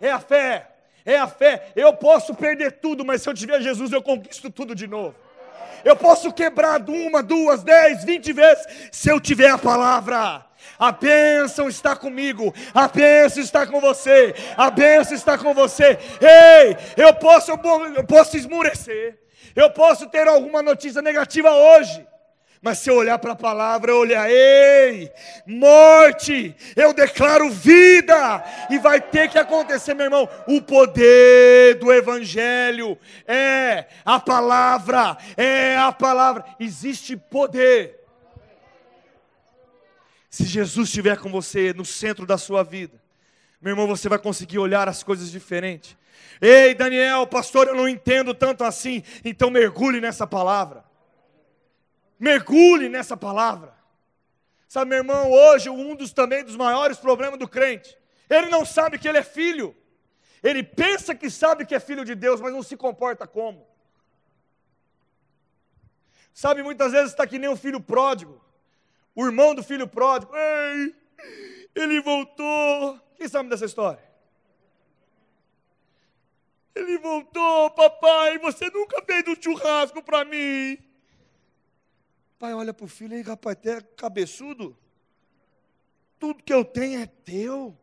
É 0.00 0.10
a 0.10 0.18
fé. 0.18 0.75
É 1.06 1.16
a 1.16 1.28
fé. 1.28 1.68
Eu 1.76 1.94
posso 1.94 2.34
perder 2.34 2.72
tudo, 2.72 3.04
mas 3.04 3.22
se 3.22 3.28
eu 3.28 3.34
tiver 3.34 3.60
Jesus, 3.62 3.92
eu 3.92 4.02
conquisto 4.02 4.50
tudo 4.50 4.74
de 4.74 4.88
novo. 4.88 5.14
Eu 5.84 5.94
posso 5.94 6.32
quebrar 6.32 6.82
uma, 6.88 7.22
duas, 7.22 7.62
dez, 7.62 8.02
vinte 8.02 8.32
vezes, 8.32 8.66
se 8.90 9.08
eu 9.08 9.20
tiver 9.20 9.48
a 9.48 9.56
palavra. 9.56 10.44
A 10.78 10.90
bênção 10.90 11.68
está 11.68 11.94
comigo, 11.94 12.52
a 12.74 12.88
bênção 12.88 13.40
está 13.40 13.64
com 13.66 13.80
você, 13.80 14.34
a 14.56 14.68
bênção 14.68 15.14
está 15.14 15.38
com 15.38 15.54
você. 15.54 15.96
Ei, 16.20 16.76
eu 16.96 17.14
posso, 17.14 17.52
eu 17.52 18.04
posso 18.04 18.36
esmurecer, 18.36 19.16
eu 19.54 19.70
posso 19.70 20.08
ter 20.08 20.26
alguma 20.26 20.62
notícia 20.62 21.00
negativa 21.00 21.50
hoje, 21.50 22.04
mas 22.66 22.80
se 22.80 22.90
eu 22.90 22.96
olhar 22.96 23.16
para 23.20 23.34
a 23.34 23.36
palavra, 23.36 23.92
eu 23.92 23.98
olhar, 23.98 24.28
ei, 24.28 25.08
morte, 25.46 26.52
eu 26.74 26.92
declaro 26.92 27.48
vida, 27.48 28.42
e 28.68 28.76
vai 28.76 29.00
ter 29.00 29.30
que 29.30 29.38
acontecer, 29.38 29.94
meu 29.94 30.06
irmão. 30.06 30.28
O 30.48 30.60
poder 30.60 31.76
do 31.76 31.92
Evangelho 31.92 32.98
é 33.24 33.86
a 34.04 34.18
palavra, 34.18 35.16
é 35.36 35.76
a 35.76 35.92
palavra. 35.92 36.44
Existe 36.58 37.16
poder. 37.16 38.00
Se 40.28 40.42
Jesus 40.42 40.88
estiver 40.88 41.18
com 41.18 41.30
você 41.30 41.72
no 41.72 41.84
centro 41.84 42.26
da 42.26 42.36
sua 42.36 42.64
vida, 42.64 43.00
meu 43.60 43.74
irmão, 43.74 43.86
você 43.86 44.08
vai 44.08 44.18
conseguir 44.18 44.58
olhar 44.58 44.88
as 44.88 45.04
coisas 45.04 45.30
diferente. 45.30 45.96
Ei, 46.40 46.74
Daniel, 46.74 47.28
pastor, 47.28 47.68
eu 47.68 47.76
não 47.76 47.88
entendo 47.88 48.34
tanto 48.34 48.64
assim, 48.64 49.04
então 49.24 49.50
mergulhe 49.50 50.00
nessa 50.00 50.26
palavra. 50.26 50.84
Mergulhe 52.18 52.88
nessa 52.88 53.16
palavra. 53.16 53.74
Sabe, 54.68 54.90
meu 54.90 54.98
irmão, 54.98 55.30
hoje 55.30 55.70
um 55.70 55.94
dos 55.94 56.12
também 56.12 56.44
dos 56.44 56.56
maiores 56.56 56.98
problemas 56.98 57.38
do 57.38 57.48
crente, 57.48 57.96
ele 58.28 58.48
não 58.48 58.64
sabe 58.64 58.98
que 58.98 59.08
ele 59.08 59.18
é 59.18 59.22
filho. 59.22 59.76
Ele 60.42 60.62
pensa 60.62 61.14
que 61.14 61.30
sabe 61.30 61.64
que 61.64 61.74
é 61.74 61.80
filho 61.80 62.04
de 62.04 62.14
Deus, 62.14 62.40
mas 62.40 62.52
não 62.52 62.62
se 62.62 62.76
comporta 62.76 63.26
como. 63.26 63.66
Sabe, 66.32 66.62
muitas 66.62 66.92
vezes 66.92 67.10
está 67.10 67.26
que 67.26 67.38
nem 67.38 67.48
o 67.48 67.56
filho 67.56 67.80
pródigo, 67.80 68.44
o 69.14 69.24
irmão 69.24 69.54
do 69.54 69.62
filho 69.62 69.88
pródigo. 69.88 70.32
Ei, 70.36 70.94
ele 71.74 72.00
voltou. 72.00 73.00
Quem 73.16 73.26
sabe 73.28 73.48
dessa 73.48 73.64
história? 73.64 74.04
Ele 76.74 76.98
voltou, 76.98 77.70
papai. 77.70 78.38
Você 78.38 78.68
nunca 78.70 79.02
fez 79.02 79.26
um 79.26 79.40
churrasco 79.40 80.02
para 80.02 80.24
mim. 80.26 80.78
Pai 82.38 82.52
olha 82.52 82.74
para 82.74 82.84
o 82.84 82.88
filho 82.88 83.16
e 83.16 83.22
rapaz, 83.22 83.56
até 83.56 83.80
cabeçudo. 83.80 84.76
Tudo 86.18 86.42
que 86.42 86.52
eu 86.52 86.64
tenho 86.64 87.00
é 87.00 87.06
teu. 87.06 87.76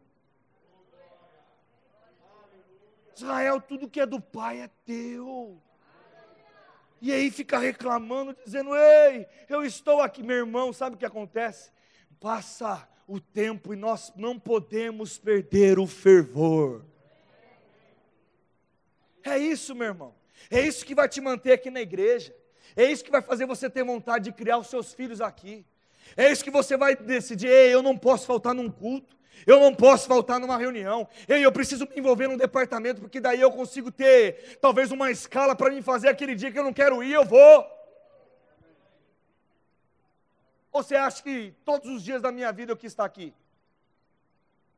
Israel, 3.15 3.61
tudo 3.61 3.89
que 3.89 3.99
é 3.99 4.05
do 4.05 4.19
pai 4.19 4.61
é 4.61 4.69
teu. 4.85 5.61
E 7.01 7.11
aí 7.11 7.29
fica 7.31 7.57
reclamando, 7.57 8.35
dizendo: 8.45 8.75
Ei, 8.75 9.27
eu 9.49 9.63
estou 9.63 10.01
aqui, 10.01 10.23
meu 10.23 10.37
irmão. 10.37 10.71
Sabe 10.71 10.95
o 10.95 10.99
que 10.99 11.05
acontece? 11.05 11.71
Passa 12.19 12.87
o 13.07 13.19
tempo 13.19 13.73
e 13.73 13.75
nós 13.75 14.13
não 14.15 14.39
podemos 14.39 15.17
perder 15.17 15.79
o 15.79 15.87
fervor. 15.87 16.85
É 19.23 19.37
isso, 19.37 19.73
meu 19.73 19.87
irmão. 19.87 20.15
É 20.49 20.61
isso 20.61 20.85
que 20.85 20.95
vai 20.95 21.07
te 21.07 21.21
manter 21.21 21.53
aqui 21.53 21.69
na 21.69 21.81
igreja. 21.81 22.35
É 22.75 22.85
isso 22.85 23.03
que 23.03 23.11
vai 23.11 23.21
fazer 23.21 23.45
você 23.45 23.69
ter 23.69 23.83
vontade 23.83 24.25
de 24.25 24.31
criar 24.31 24.57
os 24.57 24.67
seus 24.67 24.93
filhos 24.93 25.21
aqui. 25.21 25.65
É 26.15 26.31
isso 26.31 26.43
que 26.43 26.51
você 26.51 26.75
vai 26.75 26.95
decidir. 26.95 27.47
Ei, 27.47 27.73
eu 27.73 27.81
não 27.81 27.97
posso 27.97 28.25
faltar 28.25 28.53
num 28.53 28.69
culto. 28.69 29.15
Eu 29.45 29.59
não 29.59 29.73
posso 29.73 30.07
faltar 30.07 30.39
numa 30.39 30.57
reunião. 30.57 31.07
Ei, 31.27 31.45
eu 31.45 31.51
preciso 31.51 31.87
me 31.87 31.97
envolver 31.97 32.27
num 32.27 32.37
departamento, 32.37 33.01
porque 33.01 33.19
daí 33.19 33.41
eu 33.41 33.51
consigo 33.51 33.91
ter 33.91 34.57
talvez 34.61 34.91
uma 34.91 35.11
escala 35.11 35.55
para 35.55 35.73
me 35.73 35.81
fazer 35.81 36.07
aquele 36.07 36.35
dia 36.35 36.51
que 36.51 36.57
eu 36.57 36.63
não 36.63 36.73
quero 36.73 37.03
ir, 37.03 37.13
eu 37.13 37.25
vou. 37.25 37.67
Ou 40.71 40.81
você 40.81 40.95
acha 40.95 41.21
que 41.21 41.53
todos 41.65 41.89
os 41.89 42.03
dias 42.03 42.21
da 42.21 42.31
minha 42.31 42.51
vida 42.51 42.71
eu 42.71 42.77
quis 42.77 42.91
estar 42.91 43.05
aqui? 43.05 43.33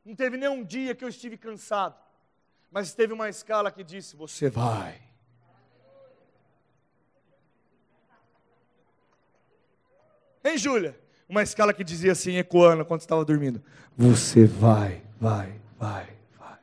Não 0.04 0.16
teve 0.16 0.38
nenhum 0.38 0.64
dia 0.64 0.94
que 0.94 1.04
eu 1.04 1.10
estive 1.10 1.38
cansado. 1.38 1.96
Mas 2.72 2.94
teve 2.94 3.14
uma 3.14 3.30
escala 3.30 3.72
que 3.72 3.84
disse: 3.84 4.16
Você 4.16 4.50
vai. 4.50 5.02
Hein, 10.46 10.60
Júlia? 10.60 10.96
Uma 11.28 11.42
escala 11.42 11.74
que 11.74 11.84
dizia 11.84 12.12
assim, 12.12 12.38
ecoando 12.38 12.86
quando 12.86 13.02
estava 13.02 13.26
dormindo: 13.26 13.64
Você 13.98 14.46
vai, 14.46 15.02
vai, 15.20 15.54
vai, 15.80 16.08
vai. 16.38 16.60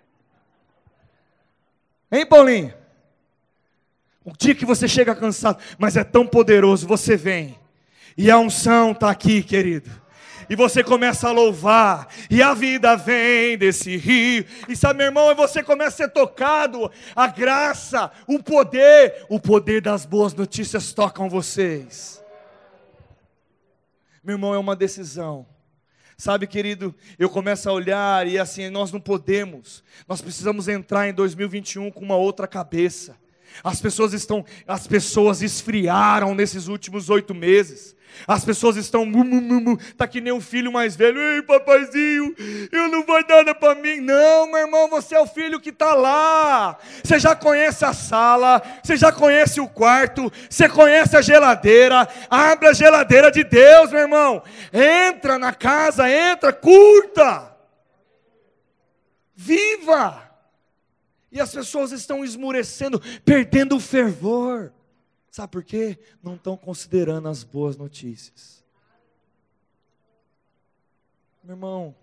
Hein, 2.12 2.24
Paulinho? 2.24 2.72
O 4.24 4.32
dia 4.38 4.54
que 4.54 4.64
você 4.64 4.86
chega 4.86 5.16
cansado, 5.16 5.60
mas 5.76 5.96
é 5.96 6.04
tão 6.04 6.24
poderoso, 6.24 6.86
você 6.86 7.16
vem. 7.16 7.58
E 8.16 8.30
a 8.30 8.38
unção 8.38 8.92
está 8.92 9.10
aqui, 9.10 9.42
querido. 9.42 9.90
E 10.48 10.54
você 10.54 10.84
começa 10.84 11.28
a 11.28 11.32
louvar, 11.32 12.06
e 12.30 12.40
a 12.40 12.54
vida 12.54 12.94
vem 12.94 13.58
desse 13.58 13.96
rio. 13.96 14.44
E 14.68 14.76
sabe, 14.76 14.98
meu 14.98 15.06
irmão, 15.06 15.34
você 15.34 15.60
começa 15.60 16.04
a 16.04 16.06
ser 16.06 16.12
tocado, 16.12 16.88
a 17.16 17.26
graça, 17.26 18.12
o 18.28 18.40
poder, 18.40 19.24
o 19.28 19.40
poder 19.40 19.80
das 19.80 20.04
boas 20.06 20.34
notícias 20.34 20.92
tocam 20.92 21.28
vocês. 21.28 22.21
Meu 24.22 24.34
irmão, 24.34 24.54
é 24.54 24.58
uma 24.58 24.76
decisão. 24.76 25.46
Sabe, 26.16 26.46
querido, 26.46 26.94
eu 27.18 27.28
começo 27.28 27.68
a 27.68 27.72
olhar 27.72 28.28
e 28.28 28.38
assim, 28.38 28.70
nós 28.70 28.92
não 28.92 29.00
podemos. 29.00 29.82
Nós 30.06 30.22
precisamos 30.22 30.68
entrar 30.68 31.08
em 31.08 31.12
2021 31.12 31.90
com 31.90 32.04
uma 32.04 32.16
outra 32.16 32.46
cabeça. 32.46 33.16
As 33.62 33.80
pessoas 33.80 34.12
estão, 34.12 34.44
as 34.66 34.86
pessoas 34.86 35.42
esfriaram 35.42 36.34
nesses 36.34 36.68
últimos 36.68 37.10
oito 37.10 37.34
meses. 37.34 37.94
As 38.26 38.44
pessoas 38.44 38.76
estão, 38.76 39.10
tá 39.96 40.06
que 40.06 40.20
nem 40.20 40.32
um 40.32 40.40
filho 40.40 40.70
mais 40.70 40.94
velho. 40.94 41.18
Ei, 41.18 41.42
papaizinho, 41.42 42.34
eu 42.70 42.88
não 42.88 43.04
vai 43.04 43.24
nada 43.28 43.54
para 43.54 43.74
mim. 43.74 44.00
Não, 44.00 44.46
meu 44.50 44.60
irmão, 44.60 44.88
você 44.88 45.14
é 45.14 45.20
o 45.20 45.26
filho 45.26 45.60
que 45.60 45.70
está 45.70 45.94
lá. 45.94 46.78
Você 47.02 47.18
já 47.18 47.34
conhece 47.34 47.84
a 47.84 47.92
sala, 47.92 48.62
você 48.82 48.96
já 48.96 49.10
conhece 49.10 49.60
o 49.60 49.68
quarto, 49.68 50.30
você 50.48 50.68
conhece 50.68 51.16
a 51.16 51.22
geladeira. 51.22 52.06
Abre 52.28 52.68
a 52.68 52.72
geladeira 52.72 53.30
de 53.30 53.44
Deus, 53.44 53.90
meu 53.90 54.00
irmão. 54.00 54.42
Entra 54.72 55.38
na 55.38 55.52
casa, 55.52 56.10
entra, 56.10 56.52
curta. 56.52 57.50
Viva! 59.34 60.31
E 61.32 61.40
as 61.40 61.50
pessoas 61.50 61.92
estão 61.92 62.22
esmurecendo, 62.22 63.00
perdendo 63.24 63.76
o 63.76 63.80
fervor. 63.80 64.70
Sabe 65.30 65.50
por 65.50 65.64
quê? 65.64 65.98
Não 66.22 66.34
estão 66.34 66.58
considerando 66.58 67.26
as 67.26 67.42
boas 67.42 67.74
notícias. 67.74 68.62
Meu 71.42 71.56
irmão, 71.56 71.96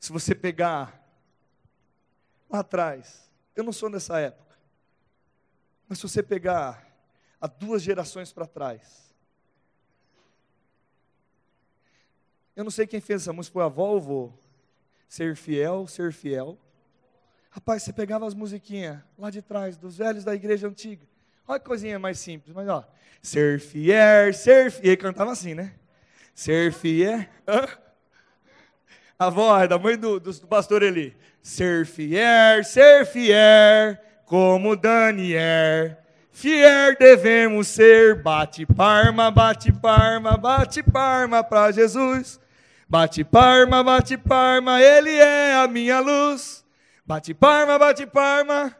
se 0.00 0.12
você 0.12 0.34
pegar 0.34 1.00
lá 2.50 2.58
atrás, 2.58 3.30
eu 3.54 3.62
não 3.62 3.72
sou 3.72 3.88
nessa 3.88 4.18
época, 4.18 4.58
mas 5.88 5.98
se 5.98 6.02
você 6.08 6.22
pegar 6.22 6.84
há 7.40 7.46
duas 7.46 7.82
gerações 7.82 8.32
para 8.32 8.46
trás, 8.46 9.14
eu 12.56 12.64
não 12.64 12.70
sei 12.70 12.86
quem 12.86 13.00
fez 13.00 13.22
essa 13.22 13.32
música, 13.32 13.52
foi 13.52 13.62
a 13.62 13.66
avó 13.66 13.90
ou 13.90 14.00
vô? 14.00 14.32
Ser 15.08 15.36
fiel, 15.36 15.86
ser 15.86 16.12
fiel. 16.12 16.58
Rapaz, 17.54 17.84
você 17.84 17.92
pegava 17.92 18.26
as 18.26 18.34
musiquinhas 18.34 18.98
lá 19.16 19.30
de 19.30 19.40
trás, 19.40 19.76
dos 19.76 19.96
velhos 19.96 20.24
da 20.24 20.34
igreja 20.34 20.66
antiga. 20.66 21.06
Olha 21.46 21.60
que 21.60 21.64
coisinha 21.64 22.00
mais 22.00 22.18
simples, 22.18 22.52
mas 22.52 22.68
ó. 22.68 22.84
Ser 23.22 23.60
fiel, 23.60 24.34
ser 24.34 24.72
fiel. 24.72 24.86
Ele 24.86 24.96
cantava 24.96 25.30
assim, 25.30 25.54
né? 25.54 25.72
Ser 26.34 26.72
fiel. 26.72 27.24
A 29.16 29.30
voz 29.30 29.68
da 29.68 29.78
mãe 29.78 29.96
do, 29.96 30.18
do, 30.18 30.32
do 30.32 30.46
pastor 30.48 30.82
Eli. 30.82 31.16
Ser 31.40 31.86
fiel, 31.86 32.64
ser 32.64 33.06
fiel, 33.06 33.96
como 34.26 34.74
Daniel. 34.74 35.96
Fiel 36.32 36.96
devemos 36.98 37.68
ser. 37.68 38.20
Bate 38.20 38.66
parma, 38.66 39.30
bate 39.30 39.72
parma, 39.72 40.36
bate 40.36 40.82
parma 40.82 41.44
para 41.44 41.70
Jesus. 41.70 42.40
Bate 42.88 43.22
parma, 43.22 43.84
bate 43.84 44.18
parma, 44.18 44.82
Ele 44.82 45.10
é 45.10 45.54
a 45.54 45.68
minha 45.68 46.00
luz. 46.00 46.63
Bate 47.06 47.34
palma, 47.34 47.78
bate 47.78 48.06
palma. 48.06 48.76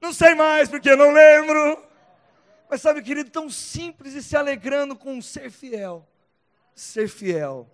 Não 0.00 0.12
sei 0.12 0.34
mais 0.34 0.68
porque 0.68 0.90
eu 0.90 0.96
não 0.96 1.12
lembro. 1.12 1.84
Mas 2.68 2.80
sabe, 2.80 3.02
querido, 3.02 3.30
tão 3.30 3.48
simples 3.48 4.14
e 4.14 4.22
se 4.22 4.36
alegrando 4.36 4.96
com 4.96 5.20
ser 5.20 5.50
fiel. 5.50 6.08
Ser 6.74 7.08
fiel. 7.08 7.70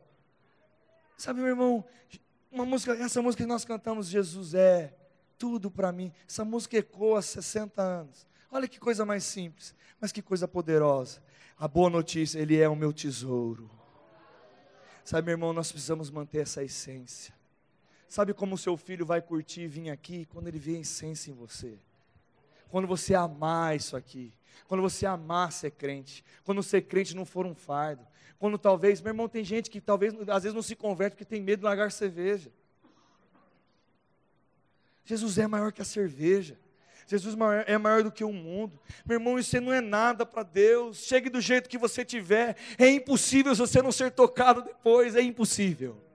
Sabe, 1.17 1.41
meu 1.41 1.51
irmão, 1.51 1.85
uma 2.51 2.67
música, 2.67 2.93
essa 2.95 3.23
música 3.23 3.45
que 3.45 3.49
nós 3.49 3.65
cantamos, 3.65 4.09
Jesus 4.09 4.55
é 4.55 4.95
tudo 5.39 5.71
para 5.71 5.93
mim. 5.93 6.13
Essa 6.29 6.45
música 6.45 6.77
ecoa 6.77 7.21
há 7.21 7.23
60 7.23 7.81
anos. 7.81 8.27
Olha 8.51 8.69
que 8.69 8.79
coisa 8.79 9.05
mais 9.05 9.25
simples, 9.25 9.75
mas 10.01 10.13
que 10.13 10.21
coisa 10.21 10.47
poderosa. 10.47 11.23
A 11.59 11.67
boa 11.67 11.89
notícia, 11.89 12.39
Ele 12.39 12.61
é 12.61 12.69
o 12.69 12.77
meu 12.77 12.93
tesouro. 12.93 13.71
Sabe, 15.05 15.27
meu 15.27 15.33
irmão, 15.33 15.53
nós 15.53 15.73
precisamos 15.73 16.11
manter 16.11 16.43
essa 16.43 16.63
essência. 16.63 17.35
Sabe 18.13 18.35
como 18.35 18.57
o 18.57 18.59
seu 18.59 18.77
filho 18.77 19.07
vai 19.07 19.23
curtir 19.23 19.67
vir 19.67 19.89
aqui? 19.89 20.27
Quando 20.27 20.47
ele 20.47 20.59
vê 20.59 20.79
essência 20.79 21.31
em 21.31 21.35
você. 21.35 21.79
Quando 22.69 22.87
você 22.87 23.15
amar 23.15 23.75
isso 23.75 23.97
aqui. 23.97 24.35
Quando 24.69 24.83
você 24.83 25.07
amar 25.07 25.51
ser 25.51 25.71
crente. 25.71 26.23
Quando 26.45 26.63
ser 26.63 26.83
crente 26.83 27.17
não 27.17 27.25
for 27.25 27.47
um 27.47 27.55
fardo. 27.55 28.07
Quando 28.39 28.59
talvez, 28.59 29.01
meu 29.01 29.13
irmão, 29.13 29.31
tem 29.31 29.43
gente 29.43 29.71
que 29.71 29.81
talvez 29.81 30.13
às 30.29 30.43
vezes 30.43 30.55
não 30.55 30.61
se 30.61 30.77
converte 30.77 31.17
porque 31.17 31.25
tem 31.25 31.41
medo 31.41 31.61
de 31.61 31.65
largar 31.65 31.91
cerveja. 31.91 32.53
Jesus 35.07 35.39
é 35.39 35.47
maior 35.47 35.73
que 35.73 35.81
a 35.81 35.87
cerveja. 35.87 36.59
Jesus 37.07 37.35
é 37.67 37.79
maior 37.79 38.03
do 38.03 38.13
que 38.13 38.25
o 38.25 38.31
mundo. 38.31 38.79
Meu 39.07 39.17
irmão, 39.17 39.39
isso 39.39 39.59
não 39.59 39.73
é 39.73 39.81
nada 39.81 40.27
para 40.27 40.43
Deus. 40.43 40.99
Chegue 40.99 41.31
do 41.31 41.41
jeito 41.41 41.67
que 41.67 41.79
você 41.79 42.05
tiver. 42.05 42.59
É 42.77 42.91
impossível 42.91 43.55
você 43.55 43.81
não 43.81 43.91
ser 43.91 44.11
tocado 44.11 44.61
depois. 44.61 45.17
É 45.17 45.23
impossível. 45.23 46.12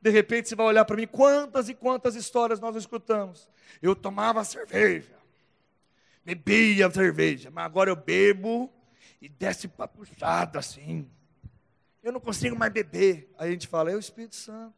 De 0.00 0.10
repente 0.10 0.48
você 0.48 0.54
vai 0.54 0.66
olhar 0.66 0.84
para 0.84 0.96
mim, 0.96 1.06
quantas 1.06 1.68
e 1.68 1.74
quantas 1.74 2.14
histórias 2.14 2.60
nós 2.60 2.76
escutamos. 2.76 3.48
Eu 3.82 3.96
tomava 3.96 4.44
cerveja, 4.44 5.16
bebia 6.24 6.90
cerveja, 6.90 7.50
mas 7.50 7.64
agora 7.64 7.90
eu 7.90 7.96
bebo 7.96 8.72
e 9.20 9.28
desce 9.28 9.66
para 9.66 9.88
puxado 9.88 10.58
assim. 10.58 11.10
Eu 12.02 12.12
não 12.12 12.20
consigo 12.20 12.56
mais 12.56 12.72
beber. 12.72 13.34
Aí 13.36 13.48
a 13.48 13.52
gente 13.52 13.66
fala, 13.66 13.90
é 13.90 13.96
o 13.96 13.98
Espírito 13.98 14.36
Santo. 14.36 14.74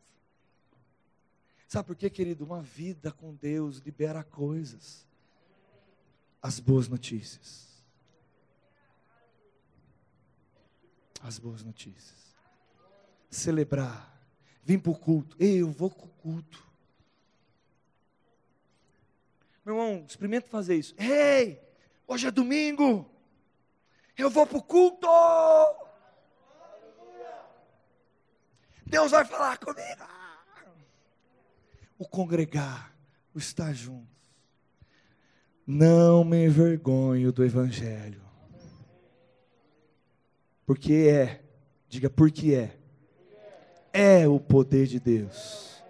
Sabe 1.69 1.87
por 1.87 1.95
quê, 1.95 2.11
querido? 2.11 2.45
Uma 2.45 2.63
vida 2.63 3.13
com 3.13 3.35
Deus 3.35 3.77
libera 3.79 4.25
coisas. 4.25 5.07
As 6.43 6.59
boas 6.59 6.89
notícias. 6.89 7.85
As 11.23 11.39
boas 11.39 11.63
notícias. 11.63 12.35
Celebrar 13.31 14.20
Vim 14.71 14.79
para 14.79 14.93
o 14.93 14.95
culto. 14.95 15.37
Ei, 15.37 15.63
eu 15.63 15.69
vou 15.73 15.91
para 15.91 16.05
o 16.05 16.09
culto. 16.11 16.65
Meu 19.67 19.75
irmão, 19.75 20.05
experimenta 20.07 20.47
fazer 20.47 20.77
isso. 20.77 20.95
Ei, 20.97 21.61
Hoje 22.07 22.29
é 22.29 22.31
domingo. 22.31 23.11
Eu 24.17 24.31
vou 24.31 24.47
para 24.47 24.59
o 24.59 24.63
culto. 24.63 25.09
Deus 28.87 29.11
vai 29.11 29.25
falar 29.25 29.59
comigo. 29.59 30.05
O 31.99 32.07
congregar, 32.07 32.95
o 33.35 33.39
estar 33.39 33.73
juntos. 33.73 34.09
Não 35.67 36.23
me 36.23 36.47
envergonho 36.47 37.33
do 37.33 37.45
Evangelho. 37.45 38.23
Porque 40.65 40.93
é, 40.95 41.45
diga 41.89 42.09
porque 42.09 42.55
é. 42.55 42.80
É 43.93 44.27
o 44.29 44.39
poder 44.39 44.87
de 44.87 45.01
Deus 45.01 45.83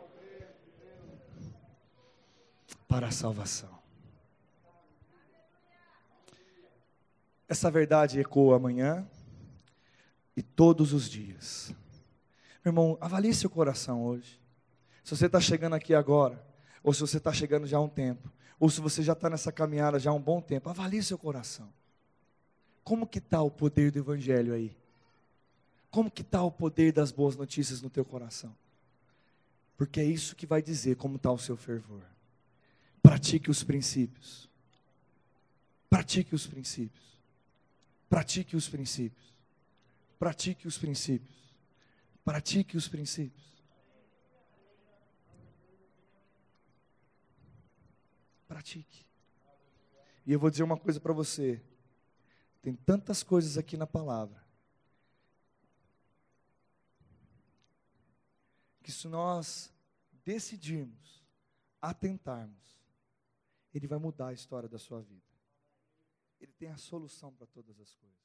para 2.89 3.09
a 3.09 3.11
salvação. 3.11 3.79
Essa 7.49 7.71
verdade 7.71 8.19
ecoa 8.19 8.57
amanhã 8.57 9.07
e 10.37 10.43
todos 10.43 10.93
os 10.93 11.09
dias. 11.09 11.75
Meu 12.65 12.71
irmão, 12.71 12.99
avalie 13.01 13.35
seu 13.35 13.51
coração 13.51 14.05
hoje. 14.05 14.41
Se 15.03 15.17
você 15.17 15.27
está 15.27 15.41
chegando 15.41 15.75
aqui 15.75 15.95
agora, 15.95 16.45
ou 16.83 16.93
se 16.93 17.01
você 17.01 17.19
está 17.19 17.33
chegando 17.33 17.67
já 17.67 17.79
há 17.79 17.81
um 17.81 17.89
tempo, 17.89 18.31
ou 18.59 18.71
se 18.71 18.81
você 18.81 19.03
já 19.03 19.13
está 19.15 19.29
nessa 19.29 19.51
caminhada 19.51 19.99
já 19.99 20.11
há 20.11 20.15
um 20.15 20.21
bom 20.21 20.41
tempo, 20.41 20.69
avalie 20.69 21.03
seu 21.03 21.19
coração. 21.19 21.73
Como 22.85 23.07
que 23.07 23.19
está 23.19 23.43
o 23.43 23.51
poder 23.51 23.91
do 23.91 23.99
Evangelho 23.99 24.55
aí? 24.55 24.77
Como 25.91 26.11
que 26.11 26.23
está 26.23 26.43
o 26.43 26.51
poder 26.51 26.93
das 26.93 27.11
boas 27.11 27.37
notícias 27.37 27.83
no 27.83 27.91
teu 27.91 28.05
coração? 28.05 28.55
Porque 29.77 30.01
é 30.01 30.05
isso 30.05 30.37
que 30.37 30.47
vai 30.47 30.63
dizer 30.63 30.97
como 30.97 31.17
está 31.17 31.33
o 31.33 31.39
seu 31.39 31.57
fervor. 31.57 32.03
Pratique 33.03 33.51
os 33.51 33.65
princípios. 33.65 34.49
Pratique 35.89 36.35
os 36.35 36.47
princípios. 36.47 37.19
Pratique 38.09 38.57
os 38.57 38.69
princípios. 38.69 39.35
Pratique 40.19 40.69
os 40.69 40.79
princípios. 40.79 41.55
Pratique 42.25 42.77
os 42.77 42.87
princípios. 42.87 43.51
Pratique. 48.47 49.07
E 50.27 50.33
eu 50.33 50.39
vou 50.39 50.51
dizer 50.51 50.63
uma 50.63 50.77
coisa 50.77 51.01
para 51.01 51.13
você. 51.13 51.61
Tem 52.63 52.75
tantas 52.75 53.23
coisas 53.23 53.57
aqui 53.57 53.77
na 53.77 53.87
palavra. 53.87 54.40
Que 58.91 58.97
se 58.97 59.07
nós 59.07 59.73
decidirmos, 60.25 61.25
atentarmos, 61.81 62.83
Ele 63.73 63.87
vai 63.87 64.01
mudar 64.01 64.27
a 64.27 64.33
história 64.33 64.69
da 64.69 64.81
sua 64.81 65.01
vida. 65.01 65.23
Ele 66.41 66.51
tem 66.55 66.71
a 66.71 66.77
solução 66.77 67.33
para 67.33 67.47
todas 67.47 67.79
as 67.79 67.95
coisas. 67.95 68.20